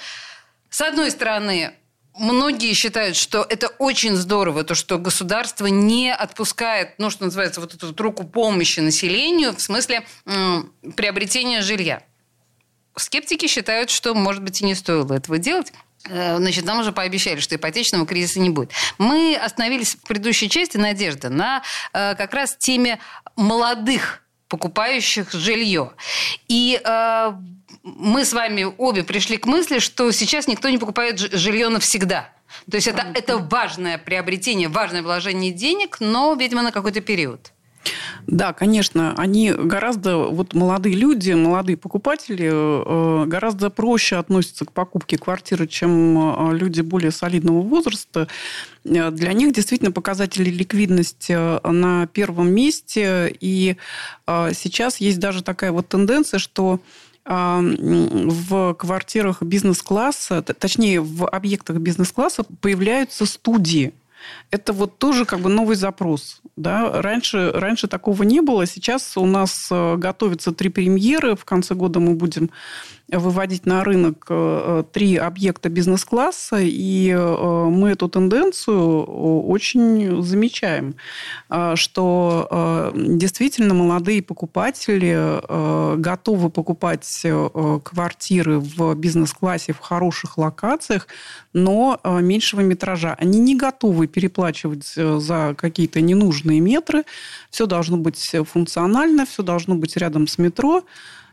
С 0.71 0.81
одной 0.81 1.11
стороны, 1.11 1.75
Многие 2.14 2.75
считают, 2.75 3.16
что 3.16 3.47
это 3.49 3.69
очень 3.78 4.14
здорово, 4.16 4.64
то, 4.64 4.75
что 4.75 4.99
государство 4.99 5.66
не 5.66 6.12
отпускает, 6.12 6.95
ну, 6.99 7.09
что 7.09 7.25
называется, 7.25 7.61
вот 7.61 7.75
эту 7.75 7.87
вот 7.88 8.00
руку 8.00 8.25
помощи 8.25 8.81
населению 8.81 9.54
в 9.54 9.61
смысле 9.61 10.04
м, 10.26 10.73
приобретения 10.95 11.62
жилья. 11.62 12.02
Скептики 12.97 13.47
считают, 13.47 13.88
что, 13.88 14.14
может 14.14 14.42
быть, 14.42 14.61
и 14.61 14.64
не 14.64 14.75
стоило 14.75 15.14
этого 15.14 15.38
делать. 15.38 15.73
Э, 16.09 16.37
значит, 16.37 16.66
нам 16.66 16.81
уже 16.81 16.92
пообещали, 16.92 17.40
что 17.40 17.57
ипотечного 17.57 18.07
кризиса 18.07 18.40
не 18.40 18.50
будет. 18.50 18.73
Мы 18.99 19.35
остановились 19.35 19.95
в 19.95 20.02
предыдущей 20.02 20.50
части, 20.50 20.76
Надежда, 20.76 21.31
на 21.31 21.62
э, 21.95 22.14
как 22.14 22.35
раз 22.35 22.57
теме 22.59 22.99
молодых 23.37 24.23
покупающих 24.49 25.33
жилье. 25.33 25.92
И 26.49 26.78
э, 26.85 27.33
мы 27.83 28.25
с 28.25 28.33
вами 28.33 28.67
обе 28.79 29.03
пришли 29.03 29.37
к 29.37 29.47
мысли, 29.47 29.79
что 29.79 30.11
сейчас 30.12 30.47
никто 30.47 30.69
не 30.69 30.79
покупает 30.79 31.19
жилье 31.19 31.69
навсегда. 31.69 32.31
То 32.71 32.77
есть 32.77 32.87
это, 32.87 33.07
это 33.15 33.39
важное 33.39 33.99
приобретение, 33.99 34.69
важное 34.69 35.03
вложение 35.03 35.53
денег, 35.53 35.99
но, 36.01 36.35
видимо, 36.35 36.62
на 36.62 36.71
какой-то 36.71 37.01
период. 37.01 37.53
Да, 38.29 38.53
конечно, 38.53 39.15
они 39.17 39.51
гораздо, 39.53 40.19
вот 40.19 40.55
молодые 40.55 40.95
люди, 40.95 41.33
молодые 41.33 41.77
покупатели 41.77 42.49
э, 42.53 43.27
гораздо 43.27 43.71
проще 43.71 44.17
относятся 44.17 44.65
к 44.65 44.73
покупке 44.73 45.19
квартиры, 45.19 45.67
чем 45.67 46.53
э, 46.53 46.57
люди 46.57 46.81
более 46.83 47.11
солидного 47.11 47.62
возраста. 47.62 48.29
Э, 48.85 49.11
для 49.11 49.33
них 49.33 49.53
действительно 49.53 49.91
показатели 49.91 50.51
ликвидности 50.51 51.33
на 51.67 52.07
первом 52.07 52.53
месте. 52.53 53.37
И 53.41 53.77
сейчас 54.27 54.99
есть 54.99 55.19
даже 55.19 55.43
такая 55.43 55.73
вот 55.73 55.89
тенденция, 55.89 56.39
что 56.39 56.81
в 57.25 58.75
квартирах 58.75 59.43
бизнес-класса, 59.43 60.43
точнее, 60.43 61.00
в 61.00 61.26
объектах 61.26 61.76
бизнес-класса 61.76 62.45
появляются 62.61 63.26
студии. 63.26 63.93
Это 64.50 64.73
вот 64.73 64.99
тоже 64.99 65.25
как 65.25 65.41
бы 65.41 65.49
новый 65.49 65.76
запрос. 65.76 66.41
Да? 66.57 67.02
Раньше, 67.02 67.50
раньше 67.52 67.88
такого 67.88 68.23
не 68.23 68.41
было. 68.41 68.67
Сейчас 68.67 69.17
у 69.17 69.26
нас 69.26 69.69
э, 69.71 69.97
готовятся 69.97 70.52
три 70.52 70.69
премьеры. 70.69 71.35
В 71.35 71.45
конце 71.45 71.75
года 71.75 71.99
мы 72.00 72.14
будем 72.14 72.50
выводить 73.12 73.66
на 73.66 73.85
рынок 73.85 74.26
э, 74.28 74.85
три 74.92 75.16
объекта 75.16 75.69
бизнес-класса, 75.69 76.57
и 76.61 77.11
э, 77.11 77.64
мы 77.69 77.90
эту 77.90 78.09
тенденцию 78.09 79.04
очень 79.04 80.23
замечаем, 80.23 80.95
что 81.75 82.92
действительно 82.95 83.75
молодые 83.75 84.23
покупатели 84.23 85.97
готовы 85.97 86.50
покупать 86.50 87.26
квартиры 87.83 88.59
в 88.59 88.95
бизнес-классе 88.95 89.73
в 89.73 89.78
хороших 89.78 90.38
локациях, 90.38 91.07
но 91.52 92.00
меньшего 92.04 92.61
метража. 92.61 93.14
Они 93.19 93.38
не 93.38 93.57
готовы 93.57 94.07
переплачивать 94.07 94.87
за 94.95 95.54
какие-то 95.57 96.00
ненужные 96.00 96.61
метры. 96.61 97.04
Все 97.50 97.66
должно 97.66 97.97
быть 97.97 98.35
функционально, 98.50 99.26
все 99.26 99.42
должно 99.42 99.75
быть 99.75 99.97
рядом 99.97 100.26
с 100.26 100.38
метро. 100.38 100.85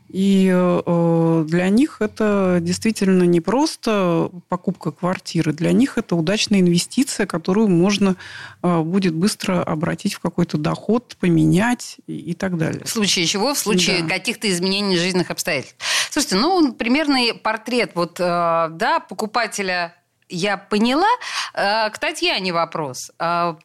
И 0.09 0.51
э, 0.51 1.45
для 1.47 1.69
них 1.69 1.97
это 1.99 2.57
действительно 2.61 3.23
не 3.23 3.41
просто 3.41 4.31
покупка 4.47 4.91
квартиры, 4.91 5.53
для 5.53 5.71
них 5.71 5.99
это 5.99 6.15
удачная 6.15 6.61
инвестиция, 6.61 7.27
которую 7.27 7.67
можно 7.67 8.15
э, 8.63 8.81
будет 8.81 9.13
быстро 9.13 9.61
обратить 9.63 10.15
в 10.15 10.19
какой-то 10.19 10.57
доход, 10.57 11.15
поменять 11.19 11.97
и, 12.07 12.33
так 12.33 12.57
далее. 12.57 12.83
В 12.85 12.89
случае 12.89 13.25
чего? 13.27 13.53
В 13.53 13.59
случае 13.59 14.01
да. 14.01 14.09
каких-то 14.09 14.49
изменений 14.49 14.97
жизненных 14.97 15.29
обстоятельств. 15.29 15.77
Слушайте, 16.09 16.37
ну, 16.37 16.73
примерный 16.73 17.35
портрет 17.35 17.91
вот, 17.93 18.19
э, 18.19 18.23
да, 18.23 18.99
покупателя 19.07 19.98
я 20.29 20.57
поняла. 20.57 21.09
К 21.53 21.93
Татьяне 21.99 22.53
вопрос. 22.53 23.11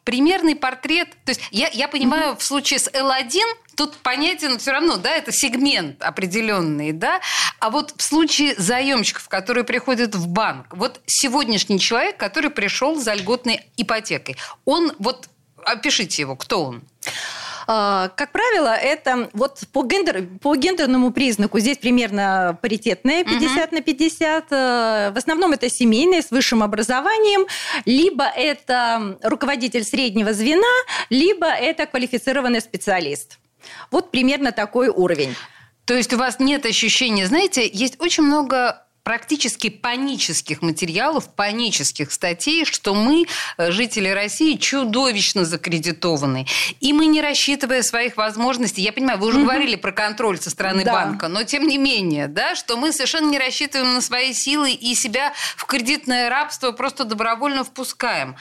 Примерный 0.03 0.55
портрет, 0.55 1.09
то 1.23 1.29
есть 1.29 1.41
я, 1.51 1.69
я 1.69 1.87
понимаю, 1.87 2.33
mm-hmm. 2.33 2.39
в 2.39 2.43
случае 2.43 2.79
с 2.79 2.89
L1 2.89 3.39
тут 3.75 3.97
понятен 3.97 4.57
все 4.57 4.71
равно, 4.71 4.97
да, 4.97 5.11
это 5.11 5.31
сегмент 5.31 6.01
определенный, 6.01 6.91
да. 6.91 7.21
А 7.59 7.69
вот 7.69 7.93
в 7.97 8.01
случае 8.01 8.55
заемщиков, 8.57 9.27
которые 9.29 9.63
приходят 9.63 10.15
в 10.15 10.27
банк, 10.27 10.67
вот 10.71 11.01
сегодняшний 11.05 11.79
человек, 11.79 12.17
который 12.17 12.49
пришел 12.49 12.95
за 12.95 13.13
льготной 13.13 13.61
ипотекой, 13.77 14.37
он 14.65 14.93
вот 14.99 15.29
опишите 15.63 16.21
его, 16.21 16.35
кто 16.35 16.63
он? 16.65 16.83
А, 17.67 18.09
как 18.09 18.31
правило, 18.31 18.75
это 18.75 19.29
вот 19.33 19.61
по, 19.71 19.83
гендер, 19.83 20.27
по 20.41 20.55
гендерному 20.55 21.11
признаку 21.11 21.59
здесь 21.59 21.77
примерно 21.77 22.57
паритетное 22.61 23.23
50 23.23 23.67
угу. 23.67 23.75
на 23.75 23.81
50. 23.81 24.45
Э, 24.51 25.11
в 25.11 25.17
основном 25.17 25.53
это 25.53 25.69
семейные 25.69 26.21
с 26.21 26.31
высшим 26.31 26.63
образованием, 26.63 27.45
либо 27.85 28.25
это 28.25 29.17
руководитель 29.23 29.83
среднего 29.83 30.33
звена, 30.33 30.63
либо 31.09 31.47
это 31.47 31.85
квалифицированный 31.85 32.61
специалист. 32.61 33.39
Вот 33.91 34.11
примерно 34.11 34.51
такой 34.51 34.89
уровень. 34.89 35.35
То 35.85 35.93
есть 35.93 36.13
у 36.13 36.17
вас 36.17 36.39
нет 36.39 36.65
ощущения, 36.65 37.27
знаете, 37.27 37.69
есть 37.71 37.99
очень 37.99 38.23
много 38.23 38.84
практически 39.05 39.69
панических 39.69 40.63
материалов, 40.63 41.29
панических 41.35 42.11
статей, 42.11 42.65
что 42.65 42.95
мы, 42.95 43.27
э, 43.57 43.71
жители 43.71 44.09
России, 44.09 44.55
чудовищно 44.57 45.45
закредитованы. 45.45 46.47
И 46.79 46.91
мы, 46.91 47.05
не 47.05 47.21
рассчитывая 47.21 47.83
своих 47.83 48.17
возможностей, 48.17 48.81
я 48.81 48.91
понимаю, 48.91 49.19
вы 49.19 49.27
уже 49.27 49.37
угу. 49.37 49.45
говорили 49.45 49.75
про 49.75 49.91
контроль 49.91 50.39
со 50.39 50.49
стороны 50.49 50.83
да. 50.83 50.91
банка, 50.91 51.27
но 51.27 51.43
тем 51.43 51.67
не 51.67 51.77
менее, 51.77 52.27
да, 52.27 52.55
что 52.55 52.77
мы 52.77 52.91
совершенно 52.91 53.29
не 53.29 53.37
рассчитываем 53.37 53.93
на 53.93 54.01
свои 54.01 54.33
силы 54.33 54.71
и 54.71 54.95
себя 54.95 55.33
в 55.55 55.65
кредитное 55.65 56.27
рабство 56.27 56.71
просто 56.71 57.05
добровольно 57.05 57.63
впускаем. 57.63 58.35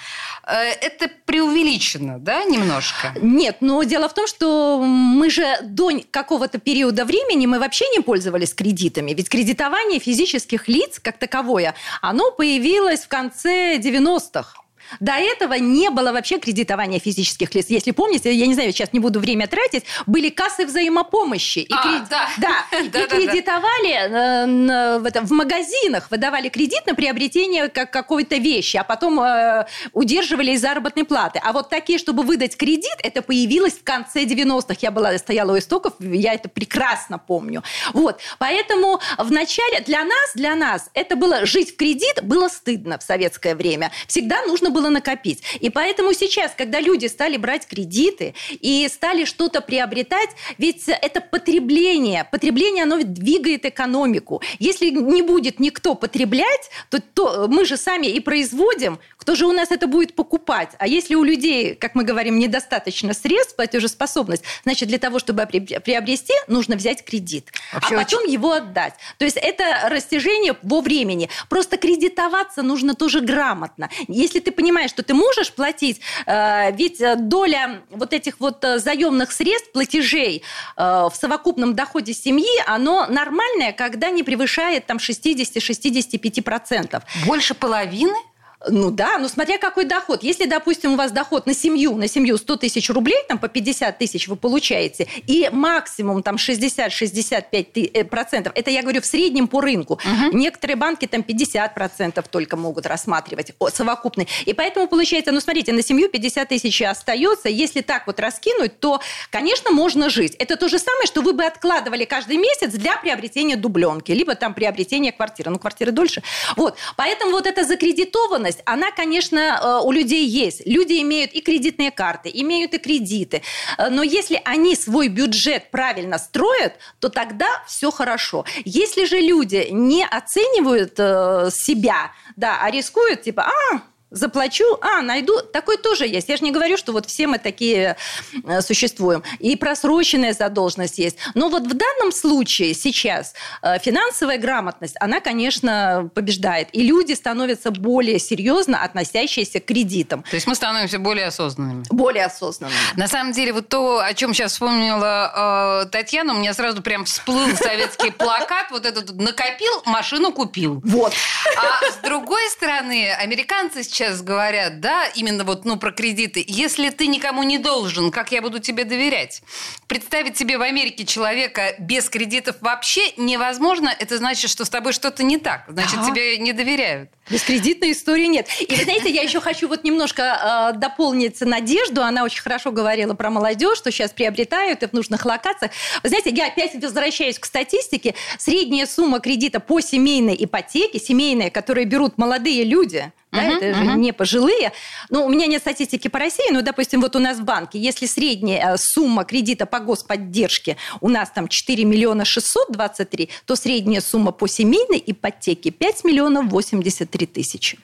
Э, 0.46 0.54
это 0.54 1.10
преувеличено, 1.26 2.18
да, 2.18 2.42
немножко? 2.44 3.12
Нет, 3.20 3.58
но 3.60 3.82
дело 3.82 4.08
в 4.08 4.14
том, 4.14 4.26
что 4.26 4.80
мы 4.82 5.28
же 5.28 5.58
до 5.62 5.90
какого-то 6.10 6.58
периода 6.58 7.04
времени 7.04 7.44
мы 7.44 7.58
вообще 7.58 7.84
не 7.94 8.00
пользовались 8.00 8.54
кредитами. 8.54 9.12
Ведь 9.12 9.28
кредитование 9.28 10.00
физически 10.00 10.53
физических 10.54 10.68
лиц 10.68 11.00
как 11.00 11.18
таковое, 11.18 11.74
оно 12.00 12.30
появилось 12.30 13.00
в 13.00 13.08
конце 13.08 13.78
90-х. 13.78 14.63
До 15.00 15.12
этого 15.12 15.54
не 15.54 15.90
было 15.90 16.12
вообще 16.12 16.38
кредитования 16.38 16.98
физических 16.98 17.54
лиц. 17.54 17.66
Если 17.68 17.90
помните, 17.90 18.32
я 18.32 18.46
не 18.46 18.54
знаю, 18.54 18.72
сейчас 18.72 18.92
не 18.92 19.00
буду 19.00 19.20
время 19.20 19.46
тратить, 19.46 19.84
были 20.06 20.28
кассы 20.30 20.66
взаимопомощи. 20.66 21.60
И, 21.60 21.72
а, 21.72 21.82
кред... 21.82 22.02
да. 22.10 22.28
Да, 22.38 22.78
и 22.78 23.06
кредитовали 23.06 23.92
э, 23.92 24.98
в, 24.98 25.06
это, 25.06 25.22
в 25.22 25.30
магазинах, 25.32 26.10
выдавали 26.10 26.48
кредит 26.48 26.86
на 26.86 26.94
приобретение 26.94 27.68
как 27.68 27.90
какой-то 27.90 28.36
вещи, 28.36 28.76
а 28.76 28.84
потом 28.84 29.20
э, 29.20 29.66
удерживали 29.92 30.52
из 30.52 30.60
заработной 30.60 31.04
платы. 31.04 31.40
А 31.42 31.52
вот 31.52 31.68
такие, 31.68 31.98
чтобы 31.98 32.22
выдать 32.22 32.56
кредит, 32.56 32.96
это 33.02 33.22
появилось 33.22 33.74
в 33.74 33.84
конце 33.84 34.24
90-х. 34.24 34.76
Я 34.80 34.90
была, 34.90 35.16
стояла 35.18 35.52
у 35.52 35.58
истоков, 35.58 35.94
я 36.00 36.34
это 36.34 36.48
прекрасно 36.48 37.18
помню. 37.18 37.62
Вот. 37.92 38.20
Поэтому 38.38 39.00
в 39.18 39.30
начале 39.30 39.80
для 39.80 40.04
нас, 40.04 40.30
для 40.34 40.54
нас, 40.54 40.90
это 40.94 41.16
было 41.16 41.46
жить 41.46 41.74
в 41.74 41.76
кредит, 41.76 42.22
было 42.22 42.48
стыдно 42.48 42.98
в 42.98 43.02
советское 43.02 43.54
время. 43.54 43.90
Всегда 44.06 44.42
нужно 44.42 44.70
было 44.74 44.90
накопить. 44.90 45.42
И 45.60 45.70
поэтому 45.70 46.12
сейчас, 46.12 46.52
когда 46.54 46.80
люди 46.80 47.06
стали 47.06 47.38
брать 47.38 47.66
кредиты 47.66 48.34
и 48.50 48.86
стали 48.88 49.24
что-то 49.24 49.62
приобретать, 49.62 50.28
ведь 50.58 50.84
это 50.88 51.22
потребление. 51.22 52.24
Потребление, 52.30 52.82
оно 52.82 53.00
двигает 53.02 53.64
экономику. 53.64 54.42
Если 54.58 54.90
не 54.90 55.22
будет 55.22 55.60
никто 55.60 55.94
потреблять, 55.94 56.70
то, 56.90 57.00
то 57.00 57.46
мы 57.48 57.64
же 57.64 57.78
сами 57.78 58.08
и 58.08 58.20
производим. 58.20 58.98
Кто 59.24 59.34
же 59.36 59.46
у 59.46 59.52
нас 59.52 59.70
это 59.70 59.86
будет 59.86 60.14
покупать? 60.14 60.72
А 60.78 60.86
если 60.86 61.14
у 61.14 61.24
людей, 61.24 61.76
как 61.76 61.94
мы 61.94 62.04
говорим, 62.04 62.38
недостаточно 62.38 63.14
средств, 63.14 63.56
платежеспособность, 63.56 64.44
значит, 64.64 64.88
для 64.88 64.98
того, 64.98 65.18
чтобы 65.18 65.46
приобрести, 65.46 66.34
нужно 66.46 66.76
взять 66.76 67.02
кредит, 67.02 67.50
Вообще 67.72 67.94
а 67.94 67.98
потом 68.00 68.24
очень... 68.24 68.34
его 68.34 68.52
отдать. 68.52 68.92
То 69.16 69.24
есть 69.24 69.38
это 69.38 69.88
растяжение 69.88 70.54
во 70.62 70.82
времени. 70.82 71.30
Просто 71.48 71.78
кредитоваться 71.78 72.60
нужно 72.60 72.94
тоже 72.94 73.22
грамотно. 73.22 73.88
Если 74.08 74.40
ты 74.40 74.52
понимаешь, 74.52 74.90
что 74.90 75.02
ты 75.02 75.14
можешь 75.14 75.54
платить, 75.54 76.02
э, 76.26 76.72
ведь 76.72 77.00
э, 77.00 77.16
доля 77.16 77.80
вот 77.88 78.12
этих 78.12 78.40
вот 78.40 78.62
э, 78.62 78.78
заемных 78.78 79.32
средств, 79.32 79.72
платежей 79.72 80.42
в 80.76 81.12
совокупном 81.14 81.74
доходе 81.74 82.12
семьи, 82.12 82.60
оно 82.66 83.06
нормальное, 83.06 83.72
когда 83.72 84.10
не 84.10 84.22
превышает 84.22 84.84
там 84.84 84.98
60-65%. 84.98 87.02
Больше 87.24 87.54
половины? 87.54 88.18
Ну 88.68 88.90
да, 88.90 89.18
ну 89.18 89.28
смотря 89.28 89.58
какой 89.58 89.84
доход. 89.84 90.22
Если, 90.22 90.46
допустим, 90.46 90.94
у 90.94 90.96
вас 90.96 91.12
доход 91.12 91.46
на 91.46 91.54
семью, 91.54 91.96
на 91.96 92.08
семью 92.08 92.38
100 92.38 92.56
тысяч 92.56 92.90
рублей, 92.90 93.18
там 93.28 93.38
по 93.38 93.48
50 93.48 93.98
тысяч 93.98 94.28
вы 94.28 94.36
получаете, 94.36 95.06
и 95.26 95.48
максимум 95.52 96.22
там 96.22 96.36
60-65 96.36 97.90
э, 97.92 98.04
процентов, 98.04 98.52
это 98.56 98.70
я 98.70 98.82
говорю 98.82 99.00
в 99.00 99.06
среднем 99.06 99.48
по 99.48 99.60
рынку. 99.60 99.94
Угу. 99.94 100.36
Некоторые 100.36 100.76
банки 100.76 101.06
там 101.06 101.22
50 101.22 101.74
процентов 101.74 102.28
только 102.28 102.56
могут 102.56 102.86
рассматривать 102.86 103.52
совокупный. 103.72 104.28
И 104.46 104.52
поэтому 104.52 104.88
получается, 104.88 105.32
ну 105.32 105.40
смотрите, 105.40 105.72
на 105.72 105.82
семью 105.82 106.08
50 106.08 106.48
тысяч 106.48 106.82
остается. 106.82 107.48
Если 107.48 107.80
так 107.80 108.06
вот 108.06 108.20
раскинуть, 108.20 108.78
то, 108.80 109.00
конечно, 109.30 109.70
можно 109.70 110.10
жить. 110.10 110.34
Это 110.38 110.56
то 110.56 110.68
же 110.68 110.78
самое, 110.78 111.06
что 111.06 111.22
вы 111.22 111.32
бы 111.32 111.44
откладывали 111.44 112.04
каждый 112.04 112.36
месяц 112.36 112.72
для 112.72 112.96
приобретения 112.96 113.56
дубленки, 113.56 114.12
либо 114.12 114.34
там 114.34 114.54
приобретения 114.54 115.12
квартиры. 115.12 115.50
Ну, 115.50 115.58
квартиры 115.58 115.92
дольше. 115.92 116.22
Вот. 116.56 116.76
Поэтому 116.96 117.32
вот 117.32 117.46
эта 117.46 117.64
закредитованность 117.64 118.53
возможность, 118.54 118.62
она, 118.64 118.90
конечно, 118.90 119.38
э, 119.38 119.86
у 119.86 119.92
людей 119.92 120.26
есть. 120.26 120.62
Люди 120.66 121.00
имеют 121.02 121.32
и 121.32 121.40
кредитные 121.40 121.90
карты, 121.90 122.30
имеют 122.32 122.74
и 122.74 122.78
кредиты. 122.78 123.42
Э, 123.78 123.88
но 123.90 124.02
если 124.02 124.40
они 124.44 124.76
свой 124.76 125.08
бюджет 125.08 125.70
правильно 125.70 126.18
строят, 126.18 126.74
то 127.00 127.08
тогда 127.08 127.46
все 127.66 127.90
хорошо. 127.90 128.44
Если 128.64 129.06
же 129.06 129.18
люди 129.20 129.68
не 129.70 130.04
оценивают 130.04 130.94
э, 130.98 131.50
себя, 131.52 132.10
да, 132.36 132.58
а 132.62 132.70
рискуют, 132.70 133.22
типа, 133.22 133.42
а, 133.42 133.80
заплачу, 134.14 134.64
а, 134.80 135.02
найду. 135.02 135.40
Такой 135.52 135.76
тоже 135.76 136.06
есть. 136.06 136.28
Я 136.28 136.36
же 136.36 136.44
не 136.44 136.52
говорю, 136.52 136.76
что 136.76 136.92
вот 136.92 137.06
все 137.06 137.26
мы 137.26 137.38
такие 137.38 137.96
э, 138.44 138.60
существуем. 138.62 139.22
И 139.40 139.56
просроченная 139.56 140.32
задолженность 140.32 140.98
есть. 140.98 141.18
Но 141.34 141.48
вот 141.48 141.64
в 141.64 141.74
данном 141.74 142.12
случае 142.12 142.74
сейчас 142.74 143.34
э, 143.62 143.78
финансовая 143.78 144.38
грамотность, 144.38 144.96
она, 145.00 145.20
конечно, 145.20 146.10
побеждает. 146.14 146.68
И 146.72 146.82
люди 146.82 147.12
становятся 147.12 147.70
более 147.70 148.18
серьезно 148.18 148.82
относящиеся 148.82 149.60
к 149.60 149.66
кредитам. 149.66 150.22
То 150.22 150.36
есть 150.36 150.46
мы 150.46 150.54
становимся 150.54 150.98
более 150.98 151.26
осознанными. 151.26 151.84
Более 151.90 152.26
осознанными. 152.26 152.78
На 152.96 153.08
самом 153.08 153.32
деле, 153.32 153.52
вот 153.52 153.68
то, 153.68 154.00
о 154.00 154.14
чем 154.14 154.32
сейчас 154.32 154.52
вспомнила 154.52 155.84
э, 155.84 155.90
Татьяна, 155.90 156.34
у 156.34 156.38
меня 156.38 156.54
сразу 156.54 156.82
прям 156.82 157.04
всплыл 157.04 157.56
советский 157.56 158.10
плакат, 158.10 158.70
вот 158.70 158.86
этот 158.86 159.10
накопил, 159.12 159.82
машину 159.86 160.32
купил. 160.32 160.80
Вот. 160.84 161.12
А 161.56 161.90
с 161.90 161.96
другой 161.96 162.48
стороны, 162.50 163.10
американцы 163.12 163.82
сейчас 163.82 164.03
сейчас 164.04 164.22
говорят, 164.22 164.80
да, 164.80 165.06
именно 165.14 165.44
вот, 165.44 165.64
ну, 165.64 165.76
про 165.76 165.92
кредиты. 165.92 166.44
Если 166.46 166.90
ты 166.90 167.06
никому 167.06 167.42
не 167.42 167.58
должен, 167.58 168.10
как 168.10 168.32
я 168.32 168.42
буду 168.42 168.58
тебе 168.58 168.84
доверять? 168.84 169.42
Представить 169.86 170.36
себе 170.36 170.58
в 170.58 170.62
Америке 170.62 171.04
человека 171.04 171.74
без 171.78 172.08
кредитов 172.08 172.56
вообще 172.60 173.12
невозможно. 173.16 173.94
Это 173.98 174.18
значит, 174.18 174.50
что 174.50 174.64
с 174.64 174.70
тобой 174.70 174.92
что-то 174.92 175.22
не 175.22 175.38
так. 175.38 175.64
Значит, 175.68 175.98
ага. 175.98 176.10
тебе 176.10 176.38
не 176.38 176.52
доверяют. 176.52 177.10
Бескредитной 177.30 177.92
истории 177.92 178.26
нет. 178.26 178.48
И, 178.60 178.74
вы 178.74 178.84
знаете, 178.84 179.10
я 179.10 179.22
еще 179.22 179.40
хочу 179.40 179.66
вот 179.66 179.82
немножко 179.82 180.72
э, 180.74 180.78
дополнить 180.78 181.40
Надежду. 181.40 182.02
Она 182.02 182.22
очень 182.22 182.42
хорошо 182.42 182.70
говорила 182.70 183.14
про 183.14 183.30
молодежь, 183.30 183.78
что 183.78 183.90
сейчас 183.90 184.10
приобретают 184.10 184.82
и 184.82 184.86
в 184.86 184.92
нужных 184.92 185.24
локациях. 185.24 185.72
Вы 186.02 186.10
знаете, 186.10 186.30
я 186.30 186.48
опять 186.48 186.74
возвращаюсь 186.74 187.38
к 187.38 187.46
статистике. 187.46 188.14
Средняя 188.38 188.86
сумма 188.86 189.20
кредита 189.20 189.58
по 189.58 189.80
семейной 189.80 190.36
ипотеке, 190.38 190.98
семейная, 190.98 191.50
которые 191.50 191.86
берут 191.86 192.18
молодые 192.18 192.64
люди, 192.64 193.10
да, 193.34 193.48
uh-huh, 193.48 193.56
это 193.56 193.66
uh-huh. 193.66 193.92
же 193.92 193.98
не 193.98 194.12
пожилые. 194.12 194.72
Но 195.10 195.26
у 195.26 195.28
меня 195.28 195.46
нет 195.46 195.60
статистики 195.60 196.08
по 196.08 196.18
России, 196.18 196.52
но, 196.52 196.62
допустим, 196.62 197.00
вот 197.00 197.16
у 197.16 197.18
нас 197.18 197.38
в 197.38 197.44
банке, 197.44 197.78
если 197.80 198.06
средняя 198.06 198.74
э, 198.74 198.76
сумма 198.78 199.24
кредита 199.24 199.66
по 199.66 199.80
господдержке 199.80 200.76
у 201.00 201.08
нас 201.08 201.30
там 201.30 201.48
4 201.48 201.84
миллиона 201.84 202.24
623, 202.24 203.28
то 203.44 203.56
средняя 203.56 204.00
сумма 204.00 204.30
по 204.30 204.46
семейной 204.46 205.02
ипотеке 205.04 205.70
5 205.70 206.04
миллионов 206.04 206.46
83 206.46 207.13
тысячи. 207.26 207.78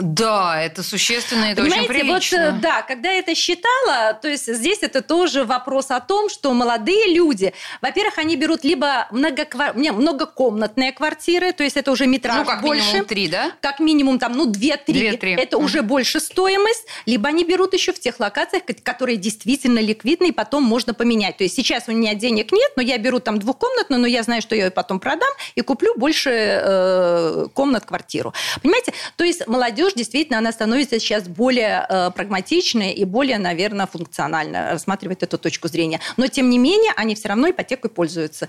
Да, 0.00 0.60
это 0.62 0.82
существенно, 0.82 1.44
это 1.44 1.62
Понимаете, 1.62 1.90
очень 1.90 2.00
прилично. 2.00 2.52
Вот, 2.52 2.60
да, 2.60 2.82
когда 2.82 3.10
я 3.10 3.18
это 3.18 3.34
считала, 3.34 4.14
то 4.14 4.28
есть 4.28 4.52
здесь 4.52 4.78
это 4.80 5.02
тоже 5.02 5.44
вопрос 5.44 5.90
о 5.90 6.00
том, 6.00 6.30
что 6.30 6.52
молодые 6.54 7.14
люди, 7.14 7.52
во-первых, 7.82 8.18
они 8.18 8.36
берут 8.36 8.64
либо 8.64 9.08
многоквар... 9.10 9.74
многокомнатные 9.74 10.92
квартиры, 10.92 11.52
то 11.52 11.62
есть 11.62 11.76
это 11.76 11.90
уже 11.92 12.06
метраж 12.06 12.38
ну, 12.38 12.44
как 12.44 12.62
больше. 12.62 12.86
минимум 12.86 13.06
три, 13.06 13.28
да? 13.28 13.52
Как 13.60 13.80
минимум 13.80 14.18
там, 14.18 14.32
ну, 14.32 14.46
две-три. 14.46 15.06
Это 15.34 15.56
mm. 15.56 15.64
уже 15.64 15.82
больше 15.82 16.18
стоимость. 16.20 16.86
Либо 17.04 17.28
они 17.28 17.44
берут 17.44 17.74
еще 17.74 17.92
в 17.92 18.00
тех 18.00 18.18
локациях, 18.20 18.62
которые 18.82 19.16
действительно 19.16 19.80
ликвидны, 19.80 20.28
и 20.28 20.32
потом 20.32 20.62
можно 20.62 20.94
поменять. 20.94 21.36
То 21.36 21.44
есть 21.44 21.56
сейчас 21.56 21.84
у 21.88 21.92
меня 21.92 22.14
денег 22.14 22.52
нет, 22.52 22.72
но 22.76 22.82
я 22.82 22.96
беру 22.98 23.20
там 23.20 23.38
двухкомнатную, 23.38 24.00
но 24.00 24.06
я 24.06 24.22
знаю, 24.22 24.40
что 24.40 24.54
я 24.54 24.66
ее 24.66 24.70
потом 24.70 24.98
продам 25.00 25.28
и 25.54 25.60
куплю 25.60 25.94
больше 25.96 26.30
э, 26.30 27.46
комнат 27.52 27.84
квартиру. 27.84 28.32
Понимаете? 28.62 28.92
То 29.16 29.24
есть 29.24 29.46
молодежь 29.46 29.89
молодежь 29.90 29.94
действительно 29.96 30.38
она 30.38 30.52
становится 30.52 30.98
сейчас 30.98 31.28
более 31.28 31.86
э, 31.88 32.10
прагматичной 32.10 32.92
и 32.92 33.04
более, 33.04 33.38
наверное, 33.38 33.86
функционально 33.86 34.72
рассматривает 34.72 35.22
эту 35.22 35.38
точку 35.38 35.68
зрения. 35.68 36.00
Но 36.16 36.26
тем 36.26 36.50
не 36.50 36.58
менее 36.58 36.92
они 36.96 37.14
все 37.14 37.28
равно 37.28 37.50
ипотекой 37.50 37.90
пользуются. 37.90 38.48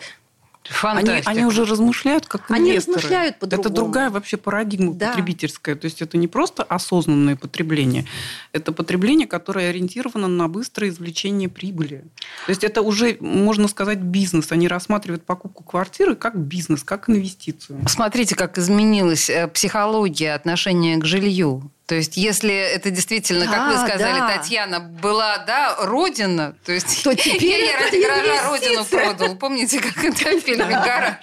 Они, 0.84 1.10
они 1.26 1.45
уже 1.45 1.65
размышляют 1.65 2.28
как 2.28 2.50
инвесторы. 2.50 2.62
Они 2.62 2.78
размышляют 2.78 3.39
по-другому. 3.39 3.69
Это 3.69 3.76
другая 3.76 4.10
вообще 4.10 4.38
парадигма 4.38 4.93
да. 4.93 5.10
потребительская. 5.10 5.76
То 5.76 5.86
есть 5.86 6.02
это 6.02 6.17
не 6.17 6.28
просто 6.28 6.63
осознанное 6.63 7.36
потребление, 7.36 8.06
это 8.54 8.71
потребление, 8.71 9.28
которое 9.28 9.69
ориентировано 9.69 10.28
на 10.28 10.47
быстрое 10.47 10.91
извлечение 10.91 11.50
прибыли. 11.50 12.04
То 12.45 12.50
есть 12.50 12.63
это 12.63 12.82
уже, 12.82 13.17
можно 13.19 13.67
сказать, 13.67 14.00
бизнес. 14.00 14.52
Они 14.52 14.67
рассматривают 14.67 15.24
покупку 15.24 15.63
квартиры 15.63 16.15
как 16.15 16.38
бизнес, 16.38 16.84
как 16.84 17.10
инвестицию. 17.10 17.80
Смотрите, 17.88 18.36
как 18.36 18.58
изменилась 18.58 19.30
э, 19.30 19.47
психология 19.47 20.34
отношения 20.34 20.97
к 20.97 21.06
жилью. 21.06 21.71
То 21.91 21.95
есть, 21.95 22.15
если 22.15 22.56
это 22.56 22.89
действительно, 22.89 23.47
как 23.47 23.67
вы 23.67 23.86
сказали, 23.86 24.19
да. 24.19 24.38
Татьяна, 24.38 24.80
была, 24.80 25.39
да, 25.39 25.75
родина, 25.77 26.56
то 26.65 26.71
есть 26.71 27.04
то 27.04 27.13
теперь 27.13 27.65
я 27.65 27.82
ради 27.82 28.01
гаража 28.01 28.49
родину 28.49 28.86
продал. 28.86 29.36
Помните, 29.36 29.82
как 29.82 30.01
это 30.01 30.38
в 30.38 30.39
фильме 30.39 30.67
«Гараж»? 30.67 31.15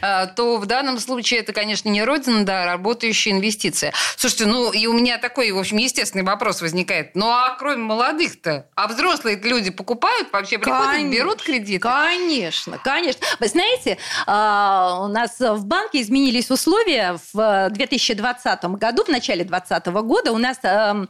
А, 0.00 0.26
то 0.26 0.58
в 0.58 0.66
данном 0.66 0.98
случае 0.98 1.40
это, 1.40 1.52
конечно, 1.52 1.88
не 1.88 2.04
родина, 2.04 2.44
да, 2.44 2.64
а 2.64 2.66
работающая 2.66 3.32
инвестиция. 3.32 3.92
Слушайте, 4.16 4.46
ну 4.46 4.72
и 4.72 4.86
у 4.86 4.92
меня 4.92 5.18
такой, 5.18 5.50
в 5.52 5.58
общем, 5.58 5.78
естественный 5.78 6.24
вопрос 6.24 6.60
возникает. 6.60 7.14
Ну 7.14 7.28
а 7.28 7.56
кроме 7.58 7.82
молодых-то, 7.82 8.66
а 8.74 8.88
взрослые 8.88 9.36
люди 9.36 9.70
покупают 9.70 10.32
вообще, 10.32 10.58
приходят, 10.58 10.92
конечно, 10.92 11.14
берут 11.14 11.42
кредиты? 11.42 11.80
Конечно, 11.80 12.78
конечно. 12.78 13.20
Вы 13.40 13.48
знаете, 13.48 13.98
а, 14.26 15.00
у 15.02 15.08
нас 15.08 15.38
в 15.38 15.64
банке 15.64 16.02
изменились 16.02 16.50
условия 16.50 17.18
в 17.32 17.70
2020 17.70 18.64
году, 18.64 19.04
в 19.04 19.08
начале 19.08 19.44
2020 19.44 19.61
года 20.02 20.32
у 20.32 20.38
нас 20.38 20.58
эм, 20.62 21.08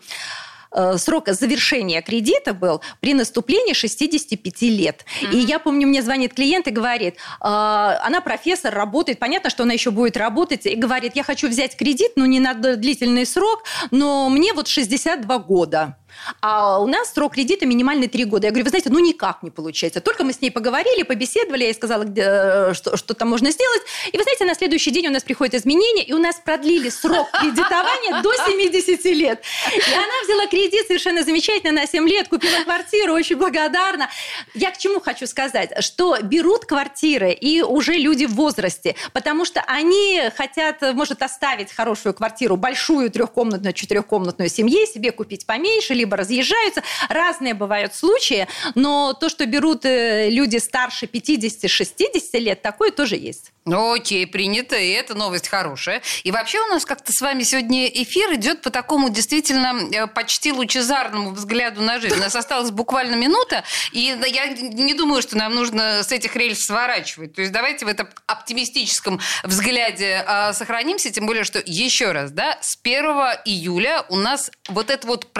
Э, 0.74 0.96
срок 0.96 1.28
завершения 1.28 2.00
кредита 2.00 2.54
был 2.54 2.80
при 3.00 3.14
наступлении 3.14 3.74
65 3.74 4.62
лет. 4.62 5.04
Mm-hmm. 5.20 5.34
И 5.34 5.38
я 5.38 5.58
помню, 5.58 5.86
мне 5.86 6.02
звонит 6.02 6.34
клиент 6.34 6.66
и 6.66 6.70
говорит, 6.70 7.16
«А, 7.40 7.98
она 8.02 8.20
профессор, 8.20 8.74
работает, 8.74 9.18
понятно, 9.18 9.50
что 9.50 9.64
она 9.64 9.74
еще 9.74 9.90
будет 9.90 10.16
работать, 10.16 10.64
и 10.66 10.74
говорит, 10.74 11.12
я 11.14 11.24
хочу 11.24 11.48
взять 11.48 11.76
кредит, 11.76 12.12
но 12.16 12.24
не 12.24 12.40
на 12.40 12.54
длительный 12.54 13.26
срок, 13.26 13.64
но 13.90 14.28
мне 14.30 14.54
вот 14.54 14.68
62 14.68 15.38
года. 15.38 15.98
А 16.40 16.78
у 16.78 16.86
нас 16.86 17.12
срок 17.12 17.34
кредита 17.34 17.66
минимальный 17.66 18.08
3 18.08 18.24
года. 18.24 18.46
Я 18.46 18.50
говорю, 18.50 18.64
вы 18.64 18.70
знаете, 18.70 18.90
ну 18.90 18.98
никак 18.98 19.42
не 19.42 19.50
получается. 19.50 20.00
Только 20.00 20.24
мы 20.24 20.32
с 20.32 20.40
ней 20.40 20.50
поговорили, 20.50 21.02
побеседовали, 21.02 21.62
я 21.62 21.68
ей 21.68 21.74
сказала, 21.74 22.04
где, 22.04 22.22
э, 22.24 22.74
что, 22.74 22.96
что 22.96 23.14
там 23.14 23.28
можно 23.28 23.50
сделать. 23.50 23.82
И 24.12 24.16
вы 24.16 24.22
знаете, 24.22 24.44
на 24.44 24.54
следующий 24.54 24.90
день 24.90 25.08
у 25.08 25.10
нас 25.10 25.22
приходят 25.22 25.54
изменения, 25.54 26.04
и 26.04 26.12
у 26.12 26.18
нас 26.18 26.36
продлили 26.36 26.88
срок 26.88 27.28
кредитования 27.40 28.22
до 28.22 28.32
70 28.34 29.04
лет. 29.06 29.42
И 29.74 29.94
она 29.94 30.22
взяла 30.24 30.46
кредит 30.46 30.86
совершенно 30.86 31.22
замечательно 31.24 31.72
на 31.72 31.86
7 31.86 32.08
лет, 32.08 32.28
купила 32.28 32.62
квартиру, 32.64 33.14
очень 33.14 33.36
благодарна. 33.36 34.08
Я 34.54 34.70
к 34.70 34.78
чему 34.78 35.00
хочу 35.00 35.26
сказать? 35.26 35.72
Что 35.82 36.18
берут 36.22 36.64
квартиры 36.64 37.32
и 37.32 37.62
уже 37.62 37.94
люди 37.94 38.26
в 38.26 38.34
возрасте, 38.34 38.94
потому 39.12 39.44
что 39.44 39.62
они 39.66 40.22
хотят, 40.36 40.82
может, 40.94 41.22
оставить 41.22 41.72
хорошую 41.72 42.14
квартиру, 42.14 42.56
большую 42.56 43.10
трехкомнатную, 43.10 43.72
четырехкомнатную 43.72 44.48
семье, 44.48 44.86
себе 44.86 45.12
купить 45.12 45.46
поменьше, 45.46 45.94
либо 46.02 46.16
разъезжаются. 46.16 46.82
Разные 47.08 47.54
бывают 47.54 47.94
случаи, 47.94 48.48
но 48.74 49.12
то, 49.12 49.28
что 49.28 49.46
берут 49.46 49.84
э, 49.84 50.30
люди 50.30 50.56
старше 50.56 51.06
50-60 51.06 52.38
лет, 52.40 52.60
такое 52.60 52.90
тоже 52.90 53.16
есть. 53.16 53.52
Ну, 53.64 53.94
окей, 53.94 54.26
принято, 54.26 54.76
и 54.76 54.90
эта 54.90 55.14
новость 55.14 55.48
хорошая. 55.48 56.02
И 56.24 56.32
вообще 56.32 56.58
у 56.60 56.66
нас 56.66 56.84
как-то 56.84 57.12
с 57.12 57.20
вами 57.20 57.44
сегодня 57.44 57.86
эфир 57.86 58.34
идет 58.34 58.60
по 58.62 58.70
такому 58.70 59.08
действительно 59.08 59.76
э, 59.92 60.08
почти 60.08 60.50
лучезарному 60.50 61.30
взгляду 61.30 61.80
на 61.80 62.00
жизнь. 62.00 62.16
У 62.16 62.18
нас 62.18 62.34
осталась 62.34 62.72
буквально 62.72 63.14
минута, 63.14 63.62
и 63.92 64.18
я 64.26 64.46
не 64.48 64.94
думаю, 64.94 65.22
что 65.22 65.36
нам 65.36 65.54
нужно 65.54 66.02
с 66.02 66.10
этих 66.10 66.34
рельс 66.34 66.64
сворачивать. 66.64 67.34
То 67.34 67.42
есть 67.42 67.52
давайте 67.52 67.84
в 67.84 67.88
этом 67.88 68.08
оптимистическом 68.26 69.20
взгляде 69.44 70.24
э, 70.26 70.52
сохранимся, 70.54 71.12
тем 71.12 71.26
более, 71.26 71.44
что 71.44 71.62
еще 71.64 72.10
раз, 72.10 72.32
да, 72.32 72.58
с 72.60 72.76
1 72.82 73.04
июля 73.44 74.04
у 74.08 74.16
нас 74.16 74.50
вот 74.68 74.90
это 74.90 75.06
вот 75.06 75.32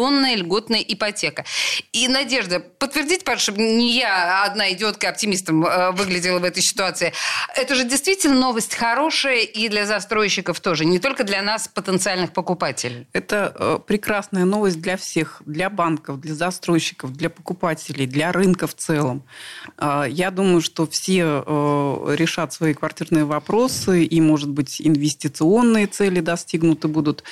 продленная 0.00 0.36
льготная 0.36 0.80
ипотека. 0.80 1.44
И, 1.92 2.08
Надежда, 2.08 2.60
подтвердите, 2.60 3.24
пожалуйста, 3.24 3.52
чтобы 3.52 3.62
не 3.62 3.98
я 3.98 4.44
одна 4.44 4.72
идиотка 4.72 5.08
оптимистом 5.08 5.64
э, 5.64 5.92
выглядела 5.92 6.38
в 6.38 6.44
этой 6.44 6.62
ситуации– 6.62 7.12
это 7.56 7.74
же 7.74 7.84
действительно 7.84 8.34
новость 8.34 8.74
хорошая 8.74 9.40
и 9.40 9.68
для 9.68 9.86
застройщиков 9.86 10.60
тоже, 10.60 10.84
не 10.84 10.98
только 10.98 11.24
для 11.24 11.42
нас, 11.42 11.68
потенциальных 11.68 12.32
покупателей. 12.32 13.06
Это 13.12 13.54
э, 13.58 13.78
прекрасная 13.86 14.44
новость 14.44 14.80
для 14.80 14.96
всех, 14.96 15.42
для 15.44 15.68
банков, 15.68 16.20
для 16.20 16.34
застройщиков, 16.34 17.12
для 17.12 17.28
покупателей, 17.28 18.06
для 18.06 18.32
рынка 18.32 18.66
в 18.66 18.74
целом. 18.74 19.24
Э, 19.78 20.04
я 20.08 20.30
думаю, 20.30 20.62
что 20.62 20.86
все 20.86 21.44
э, 21.44 22.14
решат 22.16 22.52
свои 22.52 22.74
квартирные 22.74 23.24
вопросы, 23.24 24.04
и, 24.04 24.20
может 24.20 24.48
быть, 24.48 24.80
инвестиционные 24.80 25.86
цели 25.86 26.20
достигнуты 26.20 26.88
будут. 26.88 27.24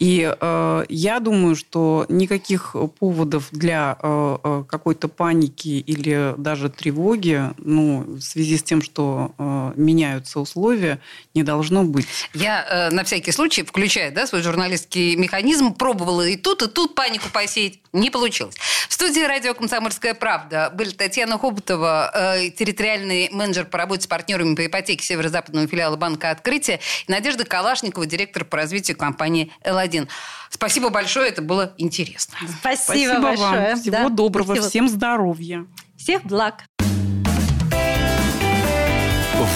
И 0.00 0.34
э, 0.40 0.84
я 0.88 1.20
думаю, 1.20 1.54
что 1.54 2.06
никаких 2.08 2.74
поводов 2.98 3.48
для 3.52 3.98
э, 4.02 4.38
э, 4.42 4.64
какой-то 4.66 5.08
паники 5.08 5.68
или 5.68 6.34
даже 6.38 6.70
тревоги, 6.70 7.50
ну, 7.58 8.04
в 8.06 8.20
связи 8.22 8.56
с 8.56 8.62
тем, 8.62 8.80
что 8.80 9.34
э, 9.38 9.72
меняются 9.76 10.40
условия, 10.40 11.00
не 11.34 11.42
должно 11.42 11.84
быть. 11.84 12.06
Я 12.32 12.64
э, 12.64 12.90
на 12.94 13.04
всякий 13.04 13.30
случай, 13.30 13.62
включая 13.62 14.10
да, 14.10 14.26
свой 14.26 14.40
журналистский 14.40 15.16
механизм, 15.16 15.74
пробовала 15.74 16.26
и 16.26 16.36
тут, 16.36 16.62
и 16.62 16.68
тут 16.68 16.94
панику 16.94 17.28
посеять. 17.30 17.80
Не 17.92 18.10
получилось. 18.10 18.54
В 18.88 18.94
студии 18.94 19.20
радио 19.20 19.52
«Комсомольская 19.52 20.14
правда» 20.14 20.70
были 20.72 20.90
Татьяна 20.90 21.38
Хоботова, 21.38 22.10
э, 22.14 22.50
территориальный 22.50 23.28
менеджер 23.32 23.66
по 23.66 23.76
работе 23.76 24.04
с 24.04 24.06
партнерами 24.06 24.54
по 24.54 24.64
ипотеке 24.64 25.04
северо-западного 25.04 25.66
филиала 25.66 25.96
Банка 25.96 26.30
«Открытие», 26.30 26.80
и 27.06 27.12
Надежда 27.12 27.44
Калашникова, 27.44 28.06
директор 28.06 28.44
по 28.44 28.56
развитию 28.56 28.96
компании 28.96 29.52
«Л1». 29.90 30.08
Спасибо 30.50 30.90
большое, 30.90 31.28
это 31.28 31.42
было 31.42 31.74
интересно. 31.78 32.36
Спасибо, 32.60 32.82
Спасибо 32.84 33.20
большое. 33.20 33.70
Вам. 33.70 33.80
Всего 33.80 33.96
да. 33.96 34.08
доброго, 34.08 34.44
Спасибо. 34.46 34.68
всем 34.68 34.88
здоровья. 34.88 35.66
Всех 35.96 36.24
благ. 36.24 36.64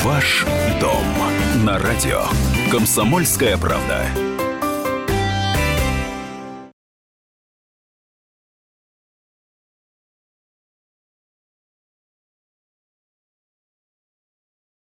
Ваш 0.03 0.45
дом 0.81 1.05
на 1.65 1.79
радио. 1.79 2.25
Комсомольская 2.71 3.57
правда. 3.57 4.07